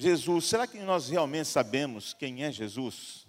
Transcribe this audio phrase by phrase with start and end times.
[0.00, 3.28] Jesus, será que nós realmente sabemos quem é Jesus?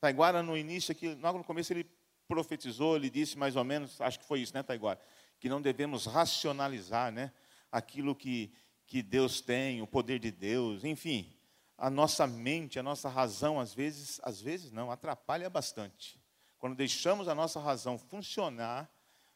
[0.00, 1.86] Taiguara, no início, aqui, logo no começo, ele
[2.26, 4.98] profetizou, ele disse mais ou menos, acho que foi isso, né, Taiguara?
[5.38, 7.30] Que não devemos racionalizar, né?
[7.70, 8.50] Aquilo que,
[8.86, 11.30] que Deus tem, o poder de Deus, enfim.
[11.76, 16.18] A nossa mente, a nossa razão, às vezes, às vezes não, atrapalha bastante.
[16.56, 18.90] Quando deixamos a nossa razão funcionar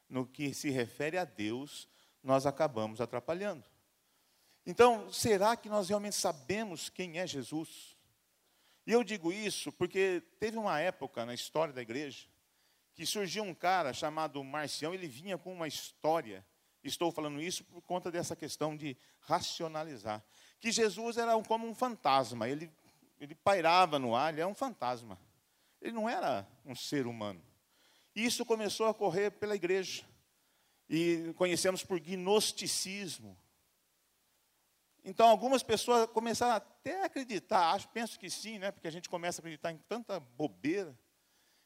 [0.09, 1.87] no que se refere a Deus,
[2.23, 3.70] nós acabamos atrapalhando.
[4.67, 7.97] Então, será que nós realmente sabemos quem é Jesus?
[8.87, 12.29] E eu digo isso porque teve uma época na história da igreja
[12.95, 16.45] que surgiu um cara chamado Marcião, ele vinha com uma história.
[16.83, 20.23] Estou falando isso por conta dessa questão de racionalizar.
[20.59, 22.71] Que Jesus era como um fantasma, ele,
[23.19, 25.19] ele pairava no ar, ele é um fantasma.
[25.81, 27.43] Ele não era um ser humano.
[28.15, 30.05] E isso começou a correr pela igreja.
[30.89, 33.35] E conhecemos por gnosticismo.
[35.05, 39.09] Então, algumas pessoas começaram até a acreditar, acho, penso que sim, né, porque a gente
[39.09, 40.97] começa a acreditar em tanta bobeira,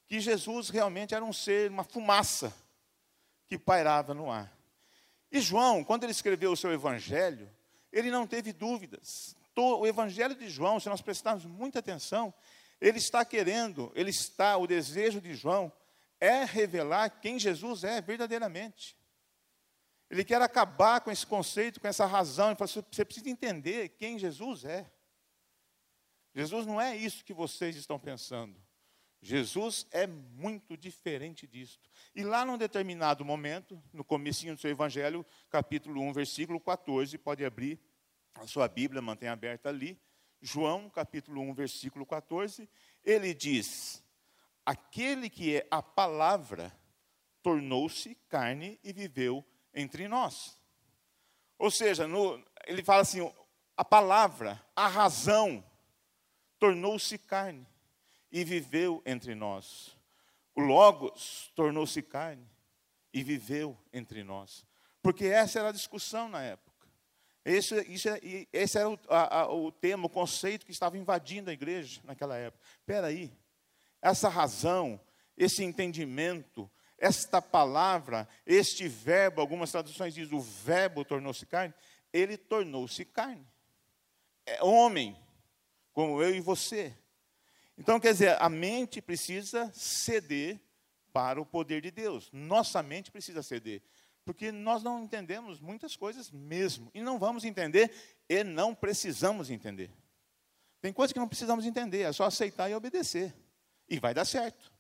[0.07, 2.55] que Jesus realmente era um ser, uma fumaça
[3.47, 4.53] que pairava no ar.
[5.31, 7.51] E João, quando ele escreveu o seu evangelho,
[7.93, 9.37] ele não teve dúvidas.
[9.57, 12.33] O evangelho de João, se nós prestarmos muita atenção,
[12.81, 15.73] ele está querendo, ele está, o desejo de João
[16.21, 18.97] é revelar quem Jesus é verdadeiramente.
[20.15, 22.51] Ele quer acabar com esse conceito, com essa razão.
[22.51, 24.89] Ele fala, você precisa entender quem Jesus é.
[26.33, 28.57] Jesus não é isso que vocês estão pensando.
[29.21, 31.91] Jesus é muito diferente disto.
[32.15, 37.45] E lá num determinado momento, no comecinho do seu evangelho, capítulo 1, versículo 14, pode
[37.45, 37.81] abrir
[38.37, 40.01] a sua Bíblia, mantenha aberta ali.
[40.41, 42.69] João, capítulo 1, versículo 14,
[43.03, 44.01] ele diz:
[44.65, 46.73] Aquele que é a palavra
[47.43, 49.45] tornou-se carne e viveu
[49.75, 50.59] entre nós.
[51.59, 53.21] Ou seja, no, ele fala assim:
[53.77, 55.65] a palavra, a razão,
[56.59, 57.67] tornou-se carne
[58.31, 59.97] e viveu entre nós.
[60.55, 62.49] O Logos tornou-se carne
[63.13, 64.65] e viveu entre nós.
[65.03, 66.75] Porque essa era a discussão na época.
[67.45, 68.19] Esse, isso, é,
[68.53, 72.37] esse era o, a, a, o tema, o conceito que estava invadindo a igreja naquela
[72.37, 72.65] época.
[72.79, 73.31] Espera aí,
[74.01, 74.99] essa razão,
[75.37, 76.71] esse entendimento,
[77.05, 81.75] esta palavra, este verbo, algumas traduções dizem o verbo tornou-se carne,
[82.11, 83.47] ele tornou-se carne.
[84.47, 85.15] É homem,
[85.93, 86.97] como eu e você.
[87.77, 90.59] Então, quer dizer, a mente precisa ceder
[91.13, 92.31] para o poder de Deus.
[92.33, 93.83] Nossa mente precisa ceder.
[94.25, 96.91] Porque nós não entendemos muitas coisas mesmo.
[96.95, 97.93] E não vamos entender
[98.29, 99.91] e não precisamos entender.
[100.81, 103.35] Tem coisas que não precisamos entender, é só aceitar e obedecer.
[103.89, 104.74] E vai dar certo.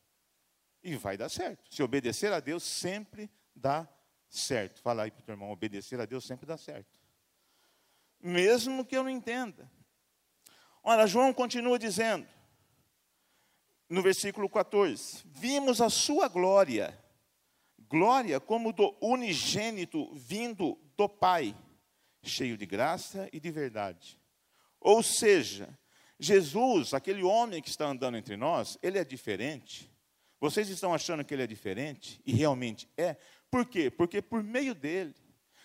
[0.84, 1.64] E vai dar certo.
[1.74, 3.88] Se obedecer a Deus, sempre dá
[4.28, 4.82] certo.
[4.82, 7.00] Fala aí para o teu irmão, obedecer a Deus sempre dá certo.
[8.20, 9.70] Mesmo que eu não entenda.
[10.82, 12.28] Olha, João continua dizendo,
[13.88, 17.02] no versículo 14: Vimos a sua glória,
[17.88, 21.56] glória como do unigênito vindo do Pai,
[22.22, 24.20] cheio de graça e de verdade.
[24.78, 25.78] Ou seja,
[26.20, 29.93] Jesus, aquele homem que está andando entre nós, ele é diferente
[30.44, 32.20] vocês estão achando que ele é diferente?
[32.26, 33.16] E realmente é.
[33.50, 33.90] Por quê?
[33.90, 35.14] Porque por meio dele,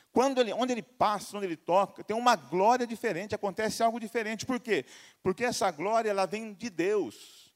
[0.10, 4.46] quando ele, onde ele passa, onde ele toca, tem uma glória diferente, acontece algo diferente.
[4.46, 4.86] Por quê?
[5.22, 7.54] Porque essa glória ela vem de Deus.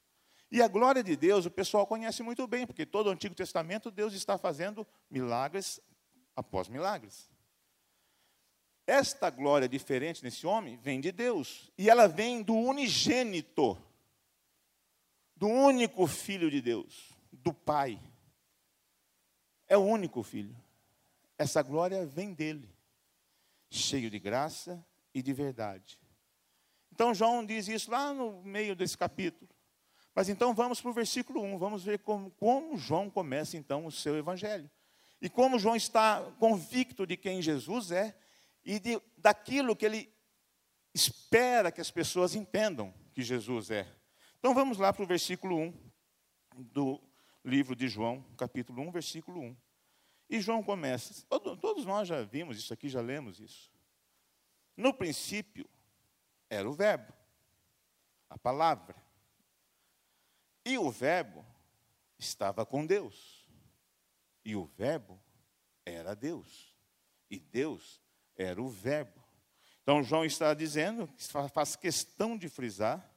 [0.50, 3.90] E a glória de Deus o pessoal conhece muito bem, porque todo o Antigo Testamento
[3.90, 5.80] Deus está fazendo milagres
[6.36, 7.30] após milagres.
[8.86, 13.78] Esta glória diferente nesse homem vem de Deus, e ela vem do unigênito,
[15.34, 18.00] do único Filho de Deus do Pai.
[19.66, 20.56] É o único filho.
[21.36, 22.68] Essa glória vem dele,
[23.70, 25.98] cheio de graça e de verdade.
[26.92, 29.50] Então João diz isso lá no meio desse capítulo.
[30.14, 33.90] Mas então vamos para o versículo 1, vamos ver como, como João começa então o
[33.90, 34.70] seu evangelho.
[35.20, 38.16] E como João está convicto de quem Jesus é
[38.64, 40.14] e de, daquilo que ele
[40.94, 43.92] espera que as pessoas entendam que Jesus é.
[44.38, 45.74] Então vamos lá para o versículo 1
[46.56, 47.00] do
[47.44, 49.56] livro de João, capítulo 1, versículo 1.
[50.30, 53.70] E João começa, todos nós já vimos isso aqui, já lemos isso.
[54.76, 55.68] No princípio
[56.48, 57.12] era o Verbo,
[58.30, 58.96] a palavra.
[60.64, 61.44] E o Verbo
[62.18, 63.46] estava com Deus.
[64.44, 65.20] E o Verbo
[65.84, 66.74] era Deus.
[67.30, 68.00] E Deus
[68.34, 69.22] era o Verbo.
[69.82, 71.06] Então João está dizendo,
[71.52, 73.13] faz questão de frisar,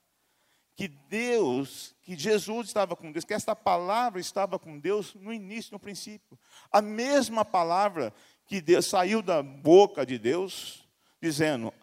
[0.77, 5.73] que Deus, que Jesus estava com Deus, que esta palavra estava com Deus no início,
[5.73, 6.37] no princípio.
[6.71, 8.13] A mesma palavra
[8.45, 10.87] que Deus, saiu da boca de Deus,
[11.19, 11.73] dizendo: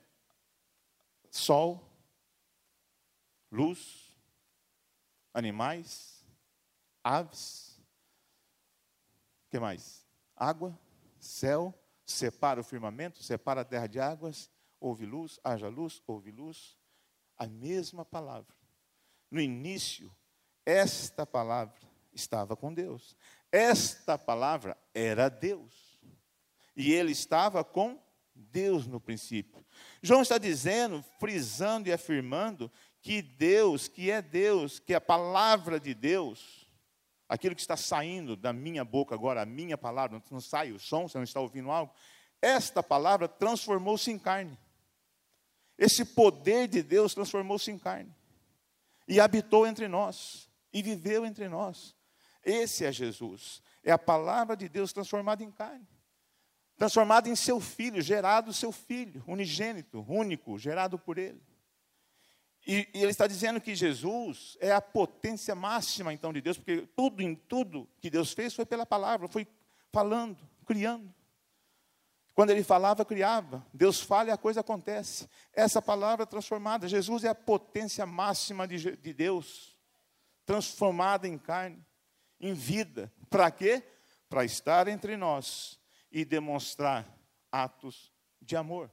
[1.29, 1.85] sol
[3.51, 4.15] luz,
[5.33, 6.25] animais,
[7.03, 7.83] aves,
[9.51, 10.07] que mais?
[10.37, 10.79] Água,
[11.19, 11.75] céu,
[12.07, 14.49] separa o firmamento, separa a terra de águas,
[14.79, 16.79] houve luz, haja luz, houve luz.
[17.37, 18.55] A mesma palavra.
[19.31, 20.15] No início,
[20.65, 21.77] esta palavra
[22.15, 23.17] estava com Deus.
[23.51, 25.99] Esta palavra era Deus.
[26.77, 28.01] E ele estava com
[28.35, 29.65] Deus no princípio.
[30.03, 35.95] João está dizendo, frisando e afirmando que Deus, que é Deus, que a palavra de
[35.95, 36.69] Deus,
[37.29, 41.07] aquilo que está saindo da minha boca agora, a minha palavra, não sai o som,
[41.07, 41.93] você não está ouvindo algo,
[42.41, 44.59] esta palavra transformou-se em carne.
[45.79, 48.15] Esse poder de Deus transformou-se em carne
[49.07, 51.95] e habitou entre nós e viveu entre nós.
[52.45, 53.63] Esse é Jesus.
[53.83, 55.87] É a palavra de Deus transformada em carne.
[56.77, 61.41] Transformada em seu filho, gerado seu filho, unigênito, único, gerado por ele.
[62.67, 66.89] E, e, ele está dizendo que Jesus é a potência máxima então de Deus, porque
[66.97, 69.47] tudo em tudo que Deus fez foi pela palavra, foi
[69.93, 71.15] falando, criando.
[72.35, 73.65] Quando ele falava, criava.
[73.73, 75.29] Deus fala e a coisa acontece.
[75.53, 76.89] Essa palavra transformada.
[76.89, 79.79] Jesus é a potência máxima de, de Deus,
[80.45, 81.85] transformada em carne,
[82.41, 83.13] em vida.
[83.31, 83.85] Para quê?
[84.29, 85.79] Para estar entre nós
[86.11, 87.07] e demonstrar
[87.53, 88.91] atos de amor.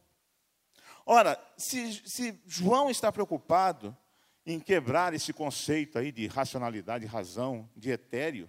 [1.03, 3.97] Ora, se, se João está preocupado
[4.45, 8.47] em quebrar esse conceito aí de racionalidade, razão, de etéreo,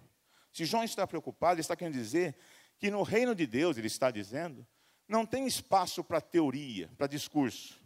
[0.52, 2.36] se João está preocupado, ele está querendo dizer
[2.78, 4.66] que no reino de Deus, ele está dizendo,
[5.08, 7.80] não tem espaço para teoria, para discurso.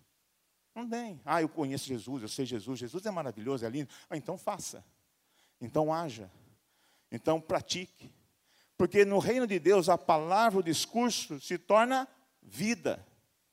[0.74, 1.20] Não tem.
[1.24, 3.88] Ah, eu conheço Jesus, eu sei Jesus, Jesus é maravilhoso, é lindo.
[4.10, 4.84] Ah, então faça.
[5.60, 6.30] Então haja.
[7.10, 8.12] Então pratique.
[8.76, 12.06] Porque no reino de Deus a palavra, o discurso se torna
[12.42, 13.04] vida,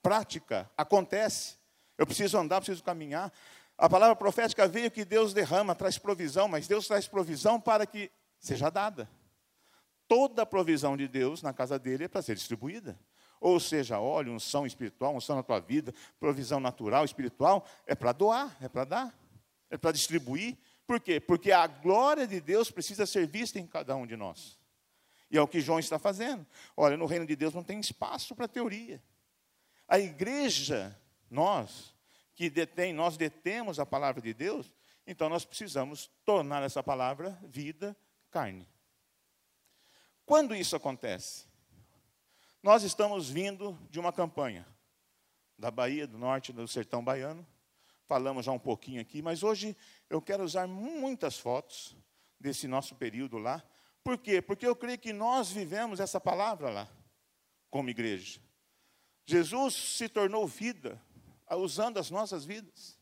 [0.01, 1.56] prática, acontece.
[1.98, 3.31] Eu preciso andar, preciso caminhar.
[3.77, 8.12] A palavra profética veio que Deus derrama, traz provisão, mas Deus traz provisão para que
[8.38, 9.10] seja dada.
[10.07, 13.00] Toda a provisão de Deus na casa dele é para ser distribuída.
[13.44, 18.56] Ou seja, óleo, unção espiritual, unção na tua vida, provisão natural, espiritual, é para doar,
[18.62, 19.19] é para dar,
[19.69, 20.57] é para distribuir.
[20.88, 21.19] Por quê?
[21.19, 24.57] Porque a glória de Deus precisa ser vista em cada um de nós.
[25.30, 26.48] E é o que João está fazendo.
[26.78, 29.04] Olha, no reino de Deus não tem espaço para teoria.
[29.89, 30.98] A igreja,
[31.30, 31.94] nós,
[32.36, 34.72] que detém, nós detemos a palavra de Deus,
[35.06, 37.94] então nós precisamos tornar essa palavra vida,
[38.31, 38.66] carne.
[40.25, 41.51] Quando isso acontece?
[42.63, 44.65] Nós estamos vindo de uma campanha
[45.60, 47.45] da Bahia, do norte, do sertão baiano.
[48.06, 49.75] Falamos já um pouquinho aqui, mas hoje
[50.10, 51.94] eu quero usar muitas fotos
[52.39, 53.62] desse nosso período lá.
[54.01, 54.42] Por quê?
[54.42, 56.89] Porque eu creio que nós vivemos essa palavra lá,
[57.69, 58.39] como igreja.
[59.25, 61.01] Jesus se tornou vida,
[61.51, 62.98] usando as nossas vidas.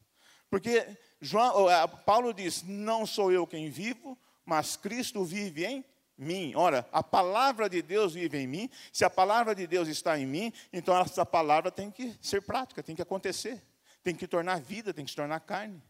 [0.50, 1.68] Porque João,
[2.04, 5.86] Paulo diz: Não sou eu quem vivo, mas Cristo vive em
[6.22, 6.54] mim.
[6.56, 8.70] Ora, a palavra de Deus vive em mim.
[8.94, 12.84] Se a palavra de Deus está em mim, então essa palavra tem que ser prática,
[12.84, 13.62] tem que acontecer.
[14.04, 15.82] Tem que tornar vida, tem que se tornar carne.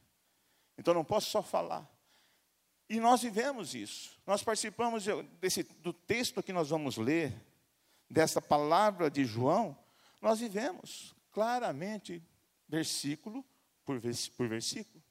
[0.77, 1.89] Então não posso só falar.
[2.89, 4.19] E nós vivemos isso.
[4.25, 5.05] Nós participamos
[5.39, 7.33] desse, do texto que nós vamos ler,
[8.09, 9.77] dessa palavra de João,
[10.21, 12.21] nós vivemos claramente,
[12.67, 13.45] versículo
[13.85, 13.99] por
[14.47, 15.01] versículo.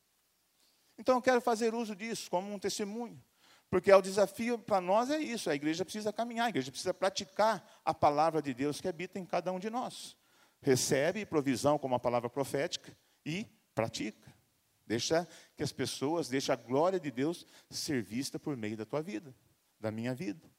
[0.98, 3.20] Então eu quero fazer uso disso como um testemunho.
[3.70, 6.92] Porque é o desafio para nós é isso, a igreja precisa caminhar, a igreja precisa
[6.92, 10.16] praticar a palavra de Deus que habita em cada um de nós.
[10.60, 14.28] Recebe provisão como a palavra profética e pratica.
[14.84, 19.00] Deixa que as pessoas, deixa a glória de Deus ser vista por meio da tua
[19.00, 19.32] vida,
[19.78, 20.50] da minha vida.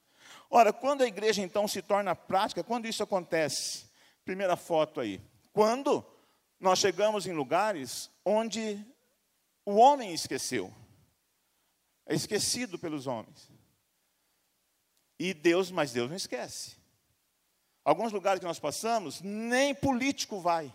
[0.48, 3.90] Ora, quando a igreja então se torna prática, quando isso acontece?
[4.24, 5.20] Primeira foto aí.
[5.52, 6.02] Quando
[6.58, 8.82] nós chegamos em lugares onde
[9.66, 10.72] o homem esqueceu
[12.06, 13.50] é esquecido pelos homens.
[15.18, 16.76] E Deus, mas Deus não esquece.
[17.84, 20.72] Alguns lugares que nós passamos, nem político vai.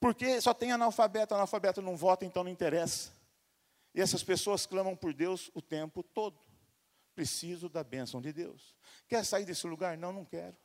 [0.00, 3.12] Porque só tem analfabeto, analfabeto não vota, então não interessa.
[3.94, 6.38] E essas pessoas clamam por Deus o tempo todo.
[7.14, 8.76] Preciso da bênção de Deus.
[9.08, 9.96] Quer sair desse lugar?
[9.96, 10.56] Não, não quero.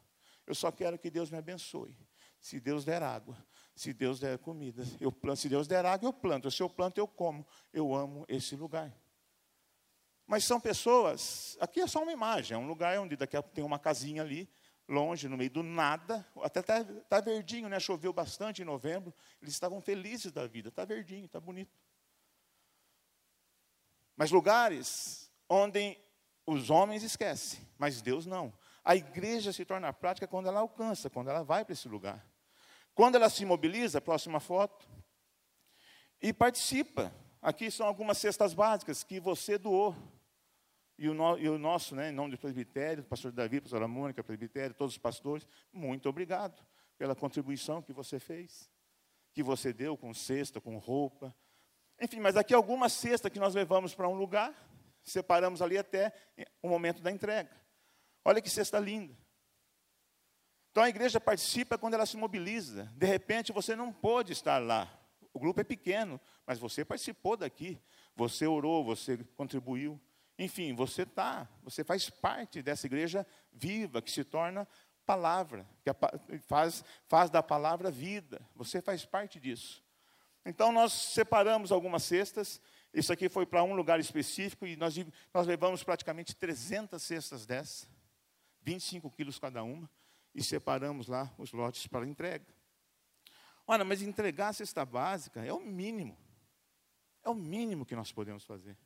[0.45, 1.95] Eu só quero que Deus me abençoe.
[2.39, 3.37] Se Deus der água,
[3.75, 5.39] se Deus der comida, eu planto.
[5.39, 6.51] Se Deus der água, eu planto.
[6.51, 7.47] Se eu planto, eu como.
[7.71, 8.93] Eu amo esse lugar.
[10.25, 13.55] Mas são pessoas, aqui é só uma imagem, é um lugar onde daqui a pouco
[13.55, 14.49] tem uma casinha ali,
[14.87, 17.79] longe, no meio do nada, até está tá verdinho, né?
[17.79, 21.77] choveu bastante em novembro, eles estavam felizes da vida, está verdinho, está bonito.
[24.15, 25.97] Mas lugares onde
[26.45, 28.53] os homens esquecem, mas Deus não.
[28.83, 32.25] A igreja se torna prática quando ela alcança, quando ela vai para esse lugar.
[32.93, 34.87] Quando ela se mobiliza, próxima foto,
[36.21, 37.13] e participa
[37.43, 39.95] aqui são algumas cestas básicas que você doou.
[40.97, 44.23] E o, no, e o nosso, né, em nome do presbitério, pastor Davi, pastora Mônica,
[44.23, 46.63] presbitério, todos os pastores, muito obrigado
[46.97, 48.69] pela contribuição que você fez,
[49.33, 51.35] que você deu com cesta, com roupa.
[51.99, 54.53] Enfim, mas aqui algumas cestas que nós levamos para um lugar,
[55.03, 56.13] separamos ali até
[56.61, 57.51] o momento da entrega.
[58.23, 59.17] Olha que cesta linda.
[60.71, 62.85] Então a igreja participa quando ela se mobiliza.
[62.95, 65.02] De repente você não pôde estar lá.
[65.33, 67.81] O grupo é pequeno, mas você participou daqui.
[68.15, 69.99] Você orou, você contribuiu.
[70.37, 74.67] Enfim, você está, você faz parte dessa igreja viva que se torna
[75.05, 75.91] palavra, que
[76.39, 78.41] faz, faz da palavra vida.
[78.55, 79.83] Você faz parte disso.
[80.45, 82.61] Então nós separamos algumas cestas.
[82.93, 84.95] Isso aqui foi para um lugar específico e nós,
[85.33, 87.89] nós levamos praticamente 300 cestas dessas,
[88.61, 89.89] 25 quilos cada uma,
[90.33, 92.45] e separamos lá os lotes para entrega.
[93.65, 96.17] Olha, mas entregar a cesta básica é o mínimo.
[97.23, 98.77] É o mínimo que nós podemos fazer.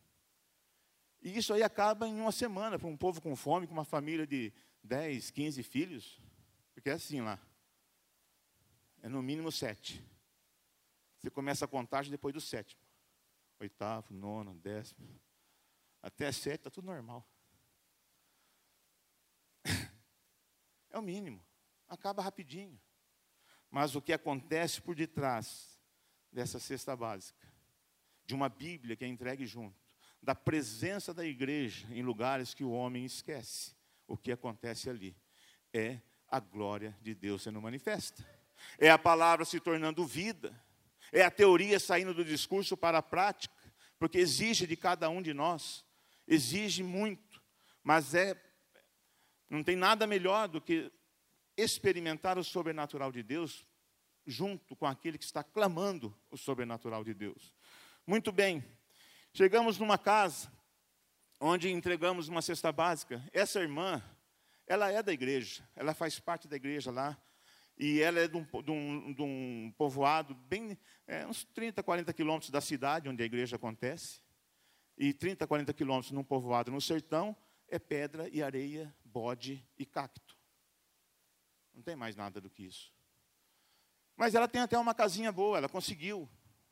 [1.21, 4.27] E isso aí acaba em uma semana para um povo com fome, com uma família
[4.27, 4.53] de
[4.83, 6.21] 10, 15 filhos.
[6.73, 7.39] Porque é assim lá.
[9.01, 10.03] É no mínimo sete.
[11.17, 12.81] Você começa a contagem depois do sétimo.
[13.59, 15.07] Oitavo, nono, décimo.
[16.01, 17.27] Até sete está tudo normal.
[20.89, 21.45] É o mínimo.
[21.87, 22.79] Acaba rapidinho.
[23.69, 25.79] Mas o que acontece por detrás
[26.31, 27.47] dessa cesta básica,
[28.25, 29.75] de uma Bíblia que é entregue junto,
[30.21, 33.75] da presença da igreja em lugares que o homem esquece.
[34.07, 35.15] O que acontece ali
[35.73, 38.25] é a glória de Deus sendo manifesta.
[38.77, 40.59] É a palavra se tornando vida.
[41.11, 43.55] É a teoria saindo do discurso para a prática,
[43.97, 45.85] porque exige de cada um de nós,
[46.27, 47.41] exige muito,
[47.83, 48.35] mas é
[49.49, 50.91] não tem nada melhor do que
[51.57, 53.65] experimentar o sobrenatural de Deus
[54.25, 57.53] junto com aquele que está clamando o sobrenatural de Deus.
[58.05, 58.63] Muito bem.
[59.33, 60.51] Chegamos numa casa
[61.39, 63.23] onde entregamos uma cesta básica.
[63.33, 64.03] Essa irmã,
[64.65, 67.17] ela é da igreja, ela faz parte da igreja lá.
[67.79, 72.11] E ela é de um, de um, de um povoado bem, é, uns 30, 40
[72.11, 74.19] quilômetros da cidade onde a igreja acontece.
[74.97, 77.37] E 30, 40 quilômetros num povoado no sertão
[77.69, 80.26] é pedra e areia, bode e cacto.
[81.77, 82.91] Não tem mais nada do que isso.
[84.17, 86.27] Mas ela tem até uma casinha boa, ela conseguiu.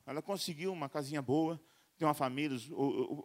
[0.06, 1.62] Ela conseguiu uma casinha boa
[1.98, 2.70] tem uma família, os,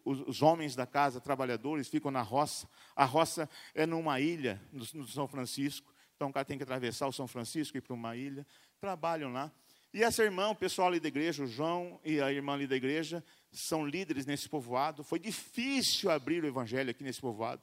[0.04, 2.68] os, os, homens da casa, trabalhadores, ficam na roça.
[2.94, 5.92] A roça é numa ilha, no, no São Francisco.
[6.14, 8.46] Então o cara tem que atravessar o São Francisco e ir para uma ilha.
[8.78, 9.50] Trabalham lá.
[9.92, 12.76] E essa irmã, o pessoal ali da igreja, o João e a irmã ali da
[12.76, 15.02] igreja, são líderes nesse povoado.
[15.02, 17.60] Foi difícil abrir o evangelho aqui nesse povoado,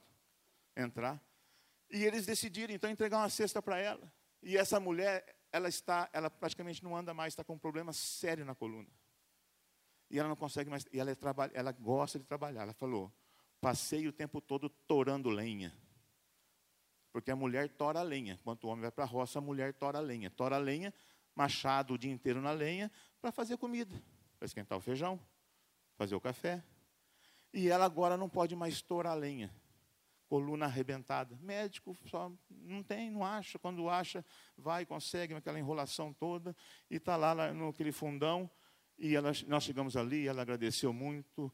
[0.76, 1.22] entrar.
[1.90, 4.12] E eles decidiram então entregar uma cesta para ela.
[4.42, 8.46] E essa mulher, ela está, ela praticamente não anda mais, está com um problema sério
[8.46, 8.90] na coluna.
[10.10, 10.86] E ela não consegue mais.
[10.92, 11.16] E ela, é
[11.54, 12.64] ela gosta de trabalhar.
[12.64, 13.12] Ela falou:
[13.60, 15.74] passei o tempo todo torando lenha.
[17.12, 18.38] Porque a mulher tora a lenha.
[18.40, 20.30] Enquanto o homem vai para a roça, a mulher tora a lenha.
[20.30, 20.94] Tora a lenha,
[21.36, 24.02] machado o dia inteiro na lenha, para fazer comida.
[24.38, 25.20] Para esquentar o feijão,
[25.98, 26.64] fazer o café.
[27.52, 29.54] E ela agora não pode mais torar a lenha.
[30.28, 31.38] Coluna arrebentada.
[31.42, 33.58] Médico só não tem, não acha.
[33.58, 34.24] Quando acha,
[34.58, 36.56] vai, consegue aquela enrolação toda.
[36.90, 38.50] E está lá naquele fundão
[38.98, 41.54] e ela, nós chegamos ali, ela agradeceu muito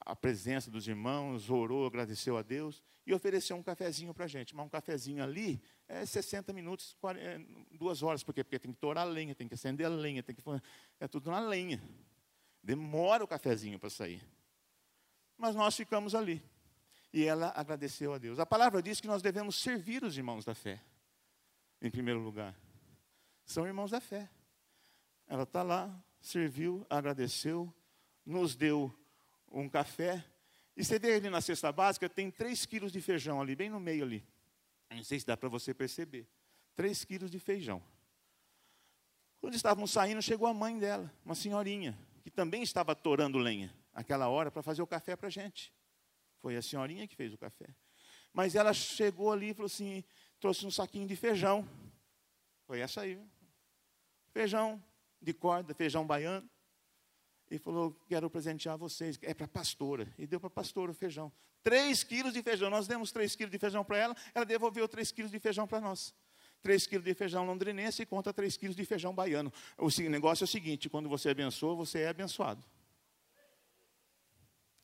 [0.00, 4.56] a presença dos irmãos, orou, agradeceu a Deus e ofereceu um cafezinho para a gente.
[4.56, 7.38] Mas um cafezinho ali é 60 minutos, 40, é,
[7.72, 10.34] duas horas, porque, porque tem que torar a lenha, tem que acender a lenha, tem
[10.34, 10.42] que
[10.98, 11.80] é tudo na lenha.
[12.62, 14.22] Demora o cafezinho para sair.
[15.36, 16.42] Mas nós ficamos ali.
[17.12, 18.38] E ela agradeceu a Deus.
[18.38, 20.82] A palavra diz que nós devemos servir os irmãos da fé,
[21.80, 22.56] em primeiro lugar.
[23.44, 24.30] São irmãos da fé.
[25.26, 27.72] Ela está lá, serviu, agradeceu,
[28.24, 28.94] nos deu
[29.50, 30.24] um café.
[30.74, 33.78] E você vê ali na cesta básica, tem 3 quilos de feijão ali, bem no
[33.78, 34.26] meio ali.
[34.90, 36.26] Não sei se dá para você perceber.
[36.74, 37.82] 3 quilos de feijão.
[39.38, 44.28] Quando estávamos saindo, chegou a mãe dela, uma senhorinha, que também estava torando lenha, aquela
[44.28, 45.72] hora, para fazer o café para a gente.
[46.42, 47.72] Foi a senhorinha que fez o café.
[48.32, 50.04] Mas ela chegou ali e falou assim:
[50.40, 51.66] trouxe um saquinho de feijão.
[52.66, 53.18] Foi essa aí.
[54.32, 54.82] Feijão,
[55.20, 56.50] de corda, feijão baiano.
[57.48, 59.18] E falou: Quero presentear vocês.
[59.22, 60.12] É para a pastora.
[60.18, 61.32] E deu para a pastora o feijão.
[61.62, 62.68] Três quilos de feijão.
[62.68, 64.16] Nós demos três quilos de feijão para ela.
[64.34, 66.12] Ela devolveu três quilos de feijão para nós.
[66.60, 69.52] Três quilos de feijão londrinense e conta três quilos de feijão baiano.
[69.78, 72.64] O negócio é o seguinte: quando você abençoa, você é abençoado.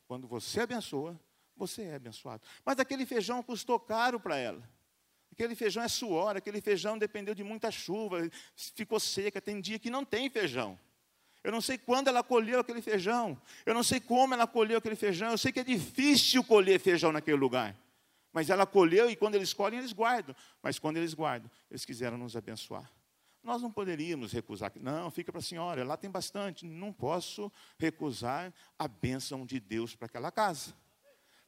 [0.07, 1.19] Quando você abençoa,
[1.59, 2.41] você é abençoado.
[2.65, 4.61] Mas aquele feijão custou caro para ela.
[5.31, 9.89] Aquele feijão é suor, aquele feijão dependeu de muita chuva, ficou seca, tem dia que
[9.89, 10.77] não tem feijão.
[11.43, 13.39] Eu não sei quando ela colheu aquele feijão.
[13.65, 15.31] Eu não sei como ela colheu aquele feijão.
[15.31, 17.75] Eu sei que é difícil colher feijão naquele lugar.
[18.33, 20.35] Mas ela colheu e quando eles colhem, eles guardam.
[20.61, 22.91] Mas quando eles guardam, eles quiseram nos abençoar.
[23.41, 24.71] Nós não poderíamos recusar.
[24.75, 26.65] Não, fica para a senhora, lá tem bastante.
[26.65, 30.73] Não posso recusar a bênção de Deus para aquela casa.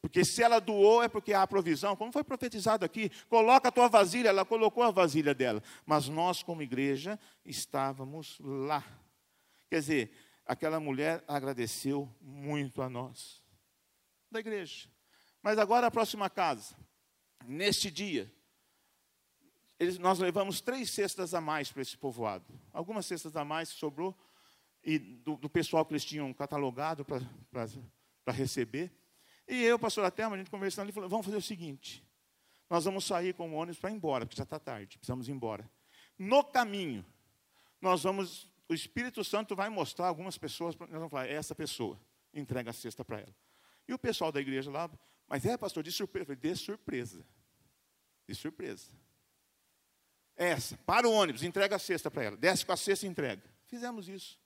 [0.01, 3.87] Porque se ela doou é porque há provisão, como foi profetizado aqui, coloca a tua
[3.87, 5.61] vasilha, ela colocou a vasilha dela.
[5.85, 8.83] Mas nós, como igreja, estávamos lá.
[9.69, 10.11] Quer dizer,
[10.43, 13.43] aquela mulher agradeceu muito a nós,
[14.31, 14.89] da igreja.
[15.41, 16.75] Mas agora a próxima casa.
[17.45, 18.31] Neste dia,
[19.79, 22.45] eles, nós levamos três cestas a mais para esse povoado.
[22.73, 24.17] Algumas cestas a mais sobrou,
[24.83, 28.91] e do, do pessoal que eles tinham catalogado para receber.
[29.51, 32.01] E eu, pastor Atelma, a gente conversando ali, falou, vamos fazer o seguinte,
[32.69, 35.33] nós vamos sair com o ônibus para ir embora, porque já está tarde, precisamos ir
[35.33, 35.69] embora.
[36.17, 37.05] No caminho,
[37.81, 41.99] nós vamos, o Espírito Santo vai mostrar algumas pessoas, nós vamos falar, é essa pessoa,
[42.33, 43.35] entrega a cesta para ela.
[43.89, 44.89] E o pessoal da igreja lá,
[45.27, 46.27] mas é, pastor, de surpresa.
[46.27, 47.25] Falei, de surpresa.
[48.25, 48.89] De surpresa.
[50.37, 52.37] Essa, para o ônibus, entrega a cesta para ela.
[52.37, 53.43] Desce com a cesta e entrega.
[53.65, 54.39] Fizemos isso.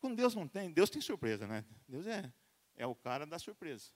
[0.00, 1.64] Com Deus não tem, Deus tem surpresa, né?
[1.88, 2.30] Deus é,
[2.80, 3.92] é o cara da surpresa.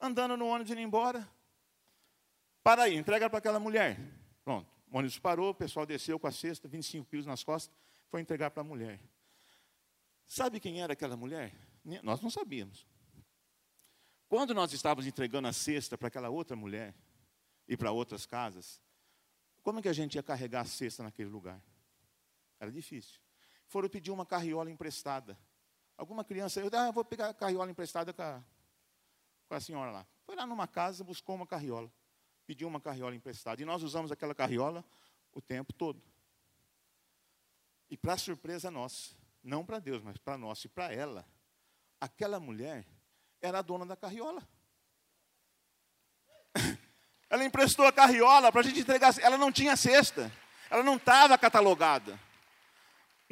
[0.00, 1.28] Andando no ônibus indo embora.
[2.62, 3.98] Para aí, entrega para aquela mulher.
[4.42, 4.66] Pronto.
[4.90, 7.76] O ônibus parou, o pessoal desceu com a cesta, 25 quilos nas costas,
[8.08, 8.98] foi entregar para a mulher.
[10.26, 11.54] Sabe quem era aquela mulher?
[12.02, 12.86] Nós não sabíamos.
[14.26, 16.94] Quando nós estávamos entregando a cesta para aquela outra mulher
[17.68, 18.80] e para outras casas,
[19.62, 21.62] como é que a gente ia carregar a cesta naquele lugar?
[22.58, 23.20] Era difícil.
[23.66, 25.38] Foram pedir uma carriola emprestada.
[26.02, 28.42] Alguma criança, eu ah, vou pegar a carriola emprestada com a,
[29.48, 30.04] com a senhora lá.
[30.26, 31.88] Foi lá numa casa, buscou uma carriola.
[32.44, 33.62] Pediu uma carriola emprestada.
[33.62, 34.84] E nós usamos aquela carriola
[35.32, 36.02] o tempo todo.
[37.88, 41.24] E para surpresa nossa, não para Deus, mas para nós e para ela,
[42.00, 42.84] aquela mulher
[43.40, 44.42] era a dona da carriola.
[47.30, 49.16] Ela emprestou a carriola para a gente entregar.
[49.20, 50.32] Ela não tinha cesta.
[50.68, 52.18] Ela não estava catalogada.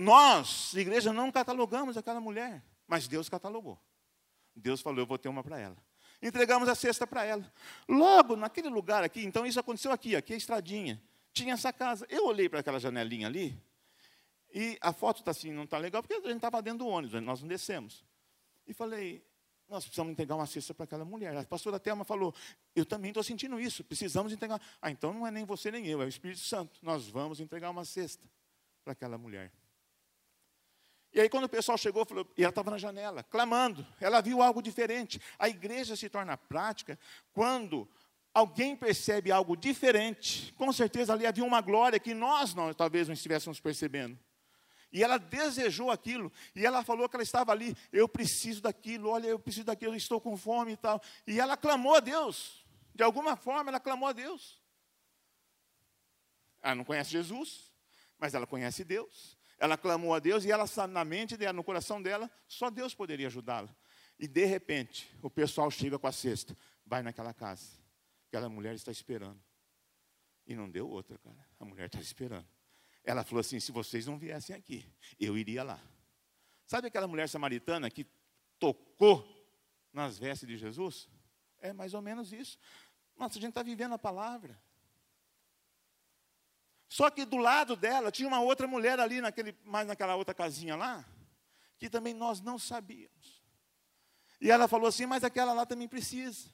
[0.01, 2.65] Nós, igreja, não catalogamos aquela mulher.
[2.87, 3.79] Mas Deus catalogou.
[4.57, 5.77] Deus falou: Eu vou ter uma para ela.
[6.23, 7.53] Entregamos a cesta para ela.
[7.87, 11.01] Logo, naquele lugar aqui, então isso aconteceu aqui, aqui é a estradinha.
[11.33, 12.07] Tinha essa casa.
[12.09, 13.63] Eu olhei para aquela janelinha ali.
[14.53, 17.23] E a foto está assim, não está legal, porque a gente estava dentro do ônibus,
[17.23, 18.05] nós não descemos.
[18.67, 19.25] E falei,
[19.69, 21.37] nós precisamos entregar uma cesta para aquela mulher.
[21.37, 22.35] A pastora Thelma falou,
[22.75, 24.61] eu também estou sentindo isso, precisamos entregar.
[24.83, 26.81] Ah, então não é nem você nem eu, é o Espírito Santo.
[26.83, 28.27] Nós vamos entregar uma cesta
[28.83, 29.53] para aquela mulher.
[31.12, 34.40] E aí, quando o pessoal chegou, falou, e ela estava na janela, clamando, ela viu
[34.42, 35.20] algo diferente.
[35.38, 36.99] A igreja se torna prática
[37.33, 37.88] quando
[38.33, 40.53] alguém percebe algo diferente.
[40.53, 44.16] Com certeza ali havia uma glória que nós não, talvez não estivéssemos percebendo.
[44.92, 46.33] E ela desejou aquilo.
[46.55, 47.77] E ela falou que ela estava ali.
[47.92, 49.09] Eu preciso daquilo.
[49.09, 49.92] Olha, eu preciso daquilo.
[49.92, 51.01] Eu estou com fome e tal.
[51.27, 52.64] E ela clamou a Deus.
[52.94, 54.61] De alguma forma, ela clamou a Deus.
[56.61, 57.73] Ela não conhece Jesus,
[58.18, 59.39] mas ela conhece Deus.
[59.61, 63.27] Ela clamou a Deus e ela na mente dela, no coração dela, só Deus poderia
[63.27, 63.68] ajudá-la.
[64.18, 67.79] E de repente, o pessoal chega com a cesta, vai naquela casa.
[68.29, 69.40] Aquela mulher está esperando.
[70.46, 71.46] E não deu outra, cara.
[71.59, 72.49] A mulher está esperando.
[73.05, 75.81] Ela falou assim: se vocês não viessem aqui, eu iria lá.
[76.66, 78.07] Sabe aquela mulher samaritana que
[78.59, 79.27] tocou
[79.92, 81.09] nas vestes de Jesus?
[81.59, 82.59] É mais ou menos isso.
[83.16, 84.59] Nossa, a gente está vivendo a palavra.
[86.90, 90.74] Só que do lado dela tinha uma outra mulher ali, naquele, mais naquela outra casinha
[90.74, 91.05] lá,
[91.79, 93.40] que também nós não sabíamos.
[94.40, 96.48] E ela falou assim: mas aquela lá também precisa.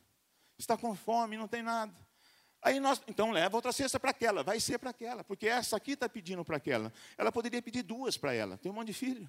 [0.59, 1.95] Está com fome, não tem nada.
[2.61, 5.93] Aí nós, então leva outra cesta para aquela, vai ser para aquela, porque essa aqui
[5.93, 6.93] está pedindo para aquela.
[7.17, 9.27] Ela poderia pedir duas para ela, tem um monte de filho,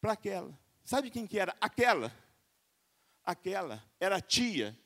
[0.00, 0.58] para aquela.
[0.82, 1.54] Sabe quem que era?
[1.60, 2.10] Aquela.
[3.22, 4.76] Aquela era a tia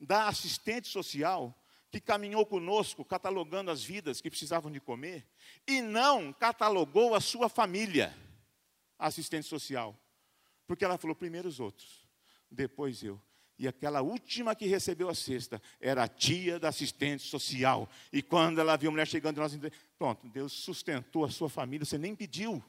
[0.00, 1.54] da assistente social
[1.90, 5.26] que caminhou conosco catalogando as vidas que precisavam de comer
[5.66, 8.14] e não catalogou a sua família,
[8.98, 9.98] a assistente social.
[10.66, 12.06] Porque ela falou primeiro os outros,
[12.50, 13.20] depois eu.
[13.58, 17.88] E aquela última que recebeu a cesta era a tia da assistente social.
[18.12, 19.58] E quando ela viu a mulher chegando, nós
[19.98, 22.62] pronto, Deus sustentou a sua família, você nem pediu.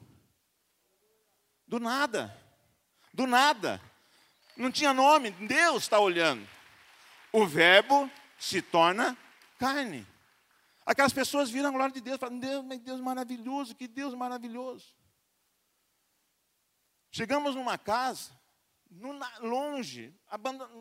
[1.64, 2.36] Do nada.
[3.14, 3.80] Do nada.
[4.56, 6.46] Não tinha nome, Deus está olhando.
[7.32, 9.16] O verbo se torna
[9.58, 10.06] carne.
[10.84, 14.96] Aquelas pessoas viram a glória de Deus, falam, Deus, meu Deus maravilhoso, que Deus maravilhoso.
[17.12, 18.32] Chegamos numa casa,
[19.40, 20.12] longe,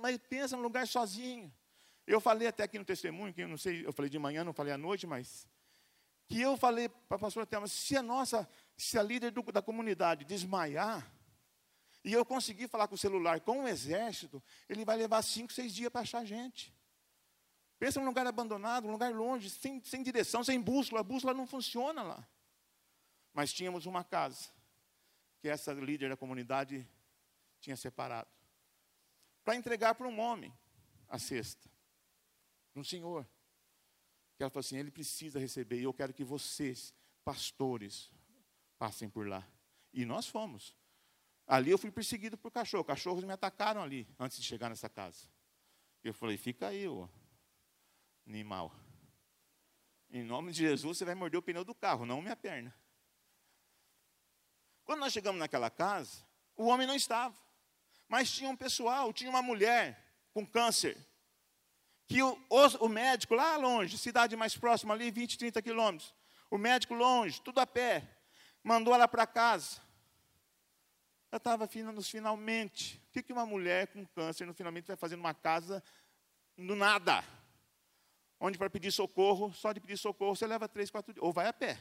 [0.02, 1.54] mas pensa num lugar sozinho.
[2.08, 4.54] Eu falei até aqui no testemunho, que eu não sei, eu falei de manhã, não
[4.54, 5.45] falei à noite, mas
[6.28, 9.62] que eu falei para a pastora Thelma, se a nossa, Se a líder do, da
[9.62, 11.06] comunidade desmaiar,
[12.04, 15.74] e eu conseguir falar com o celular com o exército, ele vai levar cinco, seis
[15.74, 16.74] dias para achar gente.
[17.80, 21.00] Pensa num lugar abandonado, um lugar longe, sem, sem direção, sem bússola.
[21.00, 22.28] A bússola não funciona lá.
[23.34, 24.50] Mas tínhamos uma casa
[25.39, 26.86] que essa líder da comunidade
[27.62, 28.30] tinha separado
[29.46, 30.54] para entregar para um homem
[31.08, 31.70] a cesta,
[32.76, 33.26] um senhor.
[34.36, 38.12] Que ela falou assim: ele precisa receber, e eu quero que vocês, pastores,
[38.78, 39.48] passem por lá.
[39.94, 40.76] E nós fomos.
[41.48, 42.84] Ali eu fui perseguido por cachorro.
[42.84, 45.30] Cachorros me atacaram ali, antes de chegar nessa casa.
[46.04, 47.08] Eu falei: fica aí, ô
[48.30, 48.74] animal.
[50.12, 52.74] Em nome de Jesus, você vai morder o pneu do carro, não minha perna.
[54.84, 56.24] Quando nós chegamos naquela casa,
[56.56, 57.36] o homem não estava.
[58.08, 60.98] Mas tinha um pessoal, tinha uma mulher com câncer.
[62.08, 66.13] Que o, o, médico lá longe, cidade mais próxima ali, 20, 30 quilômetros.
[66.50, 68.04] O médico longe, tudo a pé.
[68.63, 69.80] Mandou ela para casa.
[71.32, 72.98] Ela estava nos finalmente.
[73.10, 75.84] O que, que uma mulher com câncer no finalmente vai fazer numa casa
[76.58, 77.24] do nada?
[78.39, 81.23] Onde para pedir socorro, só de pedir socorro, você leva três, quatro dias.
[81.23, 81.78] Ou vai a pé,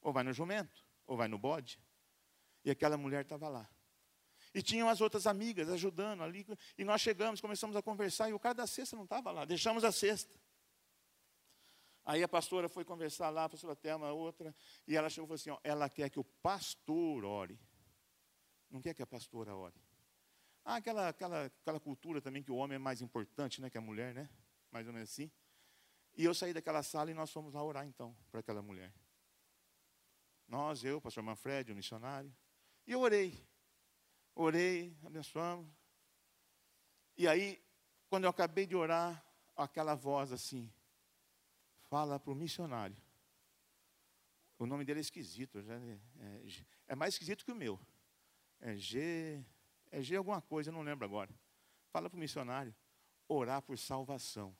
[0.00, 1.78] ou vai no jumento, ou vai no bode.
[2.64, 3.68] E aquela mulher estava lá.
[4.54, 6.46] E tinham as outras amigas ajudando ali.
[6.76, 9.84] E nós chegamos, começamos a conversar, e o cara da cesta não estava lá, deixamos
[9.84, 10.36] a cesta.
[12.04, 14.54] Aí a pastora foi conversar lá, a pastora Thelma, outra,
[14.88, 17.58] e ela chegou e falou assim: ó, ela quer que o pastor ore.
[18.68, 19.80] Não quer que a pastora ore.
[20.64, 23.80] Ah, aquela, aquela, aquela cultura também que o homem é mais importante né, que a
[23.80, 24.28] mulher, né?
[24.70, 25.30] Mais ou menos assim.
[26.14, 28.92] E eu saí daquela sala e nós fomos lá orar então para aquela mulher.
[30.46, 32.34] Nós, eu, o pastor Manfred, o missionário.
[32.86, 33.46] E eu orei.
[34.34, 35.66] Orei, abençoamos.
[37.16, 37.62] E aí,
[38.08, 39.24] quando eu acabei de orar,
[39.56, 40.72] aquela voz assim,
[41.88, 42.96] fala para o missionário.
[44.58, 47.80] O nome dele é esquisito, é, é, é, mais esquisito que o meu.
[48.60, 49.44] É G,
[49.90, 51.30] é G alguma coisa, eu não lembro agora.
[51.90, 52.74] Fala para o missionário
[53.28, 54.56] orar por salvação.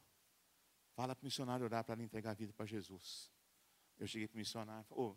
[1.02, 3.28] Fala para o missionário orar para entregar a vida para Jesus.
[3.98, 5.16] Eu cheguei para o missionário, ô, oh,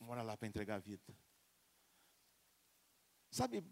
[0.00, 1.16] vamos lá para entregar a vida.
[3.30, 3.64] Sabe?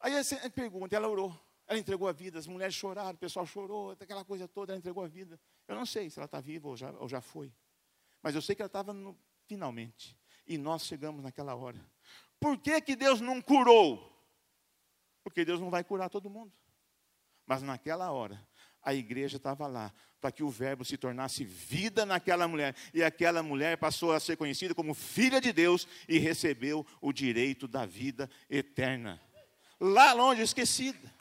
[0.00, 1.38] Aí a pergunta, ela orou.
[1.66, 5.04] Ela entregou a vida, as mulheres choraram, o pessoal chorou, aquela coisa toda, ela entregou
[5.04, 5.38] a vida.
[5.66, 7.52] Eu não sei se ela está viva ou já, ou já foi.
[8.22, 8.94] Mas eu sei que ela estava
[9.46, 10.18] finalmente.
[10.46, 11.78] E nós chegamos naquela hora.
[12.40, 14.18] Por que, que Deus não curou?
[15.22, 16.54] Porque Deus não vai curar todo mundo.
[17.44, 18.47] Mas naquela hora,
[18.82, 22.74] a igreja estava lá, para que o Verbo se tornasse vida naquela mulher.
[22.92, 27.68] E aquela mulher passou a ser conhecida como filha de Deus e recebeu o direito
[27.68, 29.20] da vida eterna.
[29.80, 31.12] Lá longe, esquecida.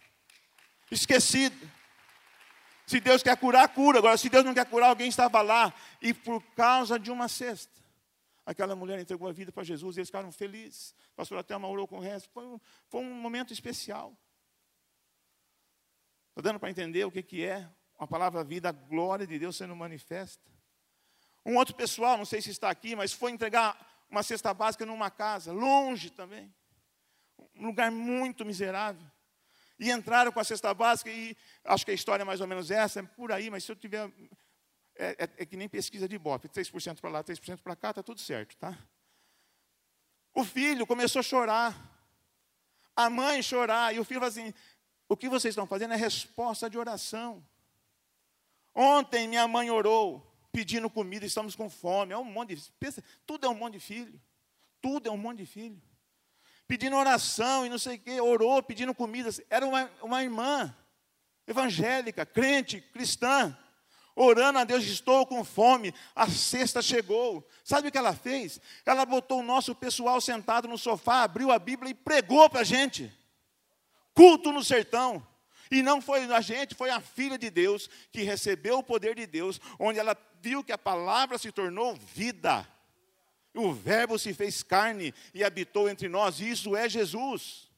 [0.90, 1.56] Esquecida.
[2.86, 4.00] Se Deus quer curar, cura.
[4.00, 5.74] Agora, se Deus não quer curar, alguém estava lá.
[6.02, 7.74] E por causa de uma cesta,
[8.46, 10.96] aquela mulher entregou a vida para Jesus e eles ficaram felizes.
[11.16, 12.30] Pastor até orou com o resto.
[12.34, 14.18] Foi um, foi um momento especial.
[16.38, 19.58] Está dando para entender o que, que é uma palavra vida, a glória de Deus
[19.58, 20.48] sendo manifesta.
[21.44, 23.76] Um outro pessoal, não sei se está aqui, mas foi entregar
[24.08, 26.54] uma cesta básica numa casa, longe também.
[27.56, 29.02] Um lugar muito miserável.
[29.80, 32.70] E entraram com a cesta básica, e acho que a história é mais ou menos
[32.70, 34.08] essa, é por aí, mas se eu tiver.
[34.96, 38.04] É, é, é que nem pesquisa de Bob, 3% para lá, 3% para cá, está
[38.04, 38.78] tudo certo, tá?
[40.36, 41.96] O filho começou a chorar.
[42.96, 44.54] A mãe chorar, e o filho assim:
[45.10, 47.44] o que vocês estão fazendo é resposta de oração.
[48.74, 52.14] Ontem minha mãe orou, pedindo comida, estamos com fome.
[52.14, 52.72] É um monte de.
[52.80, 54.20] Pensa, tudo é um monte de filho.
[54.82, 55.82] Tudo é um monte de filho.
[56.68, 59.30] Pedindo oração e não sei o quê, orou, pedindo comida.
[59.50, 60.76] Era uma, uma irmã
[61.48, 63.58] evangélica, crente, cristã,
[64.14, 67.48] orando a Deus, estou com fome, a cesta chegou.
[67.64, 68.60] Sabe o que ela fez?
[68.86, 72.66] Ela botou o nosso pessoal sentado no sofá, abriu a Bíblia e pregou para a
[72.66, 73.12] gente.
[74.18, 75.26] Culto no sertão.
[75.70, 79.28] E não foi a gente, foi a filha de Deus que recebeu o poder de
[79.28, 82.68] Deus, onde ela viu que a palavra se tornou vida.
[83.54, 87.70] O Verbo se fez carne e habitou entre nós, e isso é Jesus.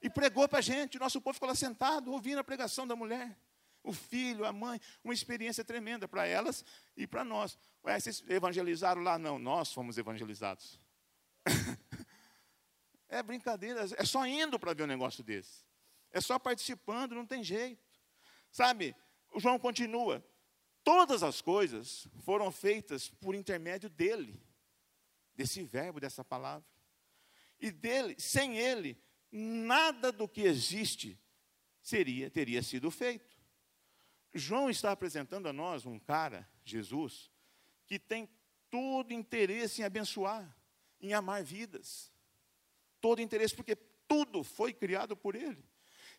[0.00, 3.36] E pregou para a gente, nosso povo ficou lá sentado, ouvindo a pregação da mulher.
[3.82, 6.64] O filho, a mãe, uma experiência tremenda para elas
[6.96, 7.58] e para nós.
[7.84, 9.18] Ué, vocês evangelizaram lá?
[9.18, 10.78] Não, nós fomos evangelizados.
[13.18, 15.64] é brincadeira, é só indo para ver um negócio desse.
[16.10, 17.84] É só participando, não tem jeito.
[18.50, 18.94] Sabe,
[19.32, 20.24] o João continua.
[20.82, 24.40] Todas as coisas foram feitas por intermédio dele,
[25.34, 26.66] desse verbo, dessa palavra.
[27.58, 28.98] E dele, sem ele,
[29.30, 31.18] nada do que existe
[31.82, 33.36] seria teria sido feito.
[34.34, 37.30] João está apresentando a nós um cara, Jesus,
[37.86, 38.28] que tem
[38.70, 40.54] todo interesse em abençoar.
[40.98, 42.10] em amar vidas.
[43.00, 43.76] Todo interesse, porque
[44.08, 45.62] tudo foi criado por Ele.